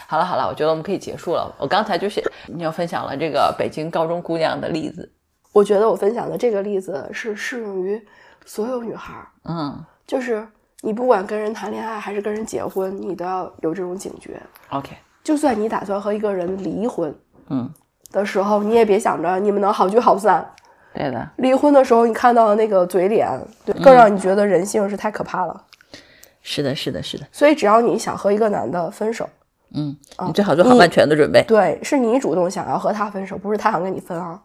[0.08, 1.56] 好了好了，我觉得我们可以结束了。
[1.58, 5.10] 我刚才就是你又分享了这个北京高中姑娘的例子，
[5.54, 8.06] 我觉得我分享的这个例子是适用于
[8.46, 10.46] 所有女孩儿，嗯就是
[10.82, 14.42] 你不管跟人谈恋爱还是跟人结婚，你都要有这种警觉。
[14.70, 17.16] ，OK，就算你打算和一个人离婚
[17.48, 17.72] 嗯，
[18.12, 20.46] 的时候，你也别想着你们能好聚好散。
[20.94, 23.28] 对的，离婚的时候，你看到的那个嘴脸，
[23.66, 25.64] 对，嗯更让你觉得人性是太可怕了。
[26.42, 29.30] 是的，是的，是的，所以，只要你想和一个男的分手，
[29.74, 31.44] 嗯，啊你最好做好万全的准备。
[31.48, 34.42] 对，是你主动想要和他分手，不是他想跟你分啊，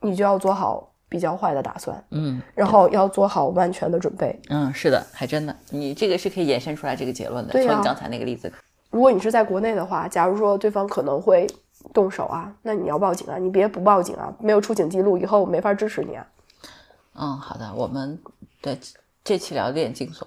[0.00, 4.38] 你就要做好比较坏的打算，嗯然后要做好万全的准备。
[4.50, 7.52] 嗯，是的，还真的，你这个是可以延伸出来这个结论的。
[7.52, 8.52] 从你刚才那个例子，
[8.90, 11.46] 如果你是在国内的话，假如说对方可能会
[11.92, 16.26] 动手啊，那你要报警啊，你别不报警啊，没有出警记录，以后我没法支持你啊，
[17.14, 18.18] 嗯，好的，我们
[18.60, 18.78] 对
[19.24, 20.22] 这期聊的有点惊悚。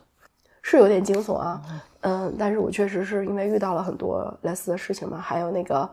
[0.62, 1.62] 是有点惊悚啊。
[2.02, 5.90] 嗯，但是我确实是因为遇到了很多类似的事情嘛，还有那个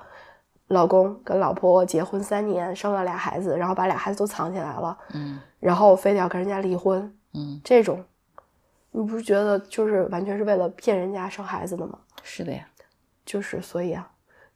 [0.68, 8.04] 老公跟老婆结婚三年，生了俩孩子，然后把俩孩子都藏起来了，嗯然后非得要跟人家离婚，嗯，这种，
[8.92, 11.98] 你不是觉得就是完全是为了骗人家生孩子的吗？
[12.22, 12.66] 是的呀。
[13.26, 14.10] 就是所以啊，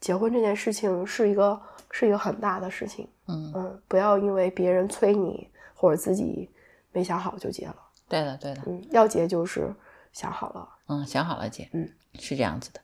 [0.05, 1.59] 结婚这件事情是一个
[1.91, 6.47] 是一个很大的事情，嗯嗯，不要因为别人催你或者自己
[6.93, 7.77] 没想好就结了，
[8.07, 8.61] 对的，对的。
[8.67, 9.75] 嗯，要结就是
[10.13, 11.89] 想好了，嗯，想好了，结，嗯，
[12.19, 12.81] 是这样子的。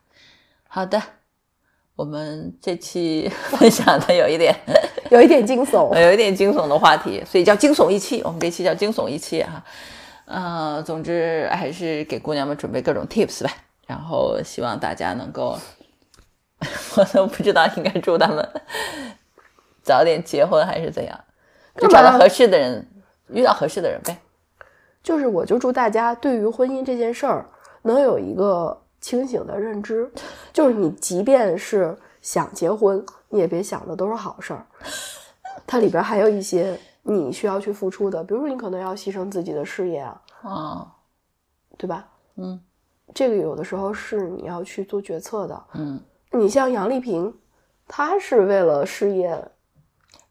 [0.66, 0.99] 好的，
[1.95, 4.57] 我们这期 分享的有一点，
[5.12, 8.23] 有一点惊悚， 有一点惊悚的话题，所以叫惊悚一期。
[8.23, 9.62] 我们这期叫惊悚一期哈。
[10.25, 13.51] 呃，总之还是给姑娘们准备各种 tips 吧，
[13.87, 15.59] 然后希望大家能够，
[16.97, 18.47] 我都不知道应该祝他们
[19.83, 21.19] 早点结婚还是怎样，
[21.77, 22.87] 就找到合适的人，
[23.29, 24.19] 遇到合适的人呗。
[25.03, 27.47] 就是我就祝大家对于婚姻这件事儿
[27.83, 30.11] 能有一个清醒的认知，
[30.53, 34.67] 就是你即便是想结婚，你也别想的都是好事儿，
[35.67, 40.87] 它里边还有一些你需要去付出的，比如说你可能要牺牲自己的事业啊，啊，
[41.79, 42.07] 对吧？
[42.37, 42.61] 嗯
[43.13, 45.65] 这个有的时候是你要去做决策的。
[45.75, 46.01] 嗯，
[46.33, 47.37] 你像杨丽萍，
[47.89, 49.49] 她是为了事业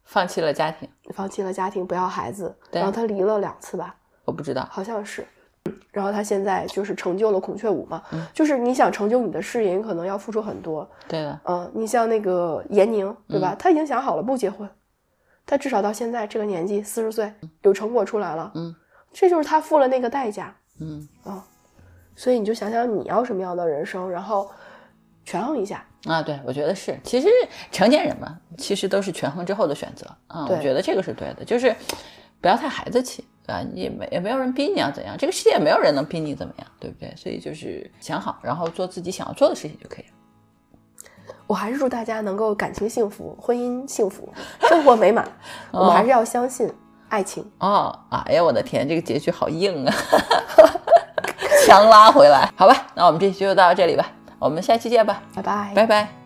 [0.04, 3.96] 放弃了家庭，放弃了家庭，不要孩子，然后她离了两次吧，
[4.26, 4.68] 我不知道。
[4.72, 5.26] 好像是。
[5.92, 8.02] 然后她现在就是成就了孔雀舞嘛，
[8.34, 10.90] 就是你想成就你的事业，你可能要付出很多。
[11.08, 13.54] 对的，嗯、你像那个闫宁，对吧？
[13.60, 14.68] 她已经想好了不结婚，
[15.46, 17.32] 她至少到现在这个年纪，四十岁
[17.64, 18.74] 有成果出来了，嗯，
[19.12, 20.56] 这就是她付了那个代价。
[20.80, 21.08] 嗯
[22.16, 24.50] 所以你就想想你要什么样的人生，然后
[25.24, 25.86] 权衡一下。
[26.06, 26.98] 啊，对，我觉得是。
[27.04, 27.28] 其实
[27.72, 30.48] 成年人嘛，其实都是权衡之后的选择啊。
[30.50, 31.76] 我觉得这个是对的，就是
[32.40, 33.62] 不要太孩子气，对吧？
[33.74, 37.14] 也没也没有人逼你要怎样，这个世界也没有人能逼你怎么样，对不对？
[37.18, 40.14] 所以就是想好，然后做自己想要做的事情就可以了。
[41.46, 44.32] 我还是祝大家能够感情幸福，婚姻幸福，
[44.70, 45.28] 生活美满。
[45.72, 46.72] 我们还是要相信
[47.10, 47.44] 爱情。
[47.60, 49.94] 哦，哎呀，我的天，这个结局好硬啊！
[51.66, 55.72] 强拉回来，好吧，那我们这期就到这里吧，我们下期见吧，拜拜。
[55.76, 56.19] 拜拜。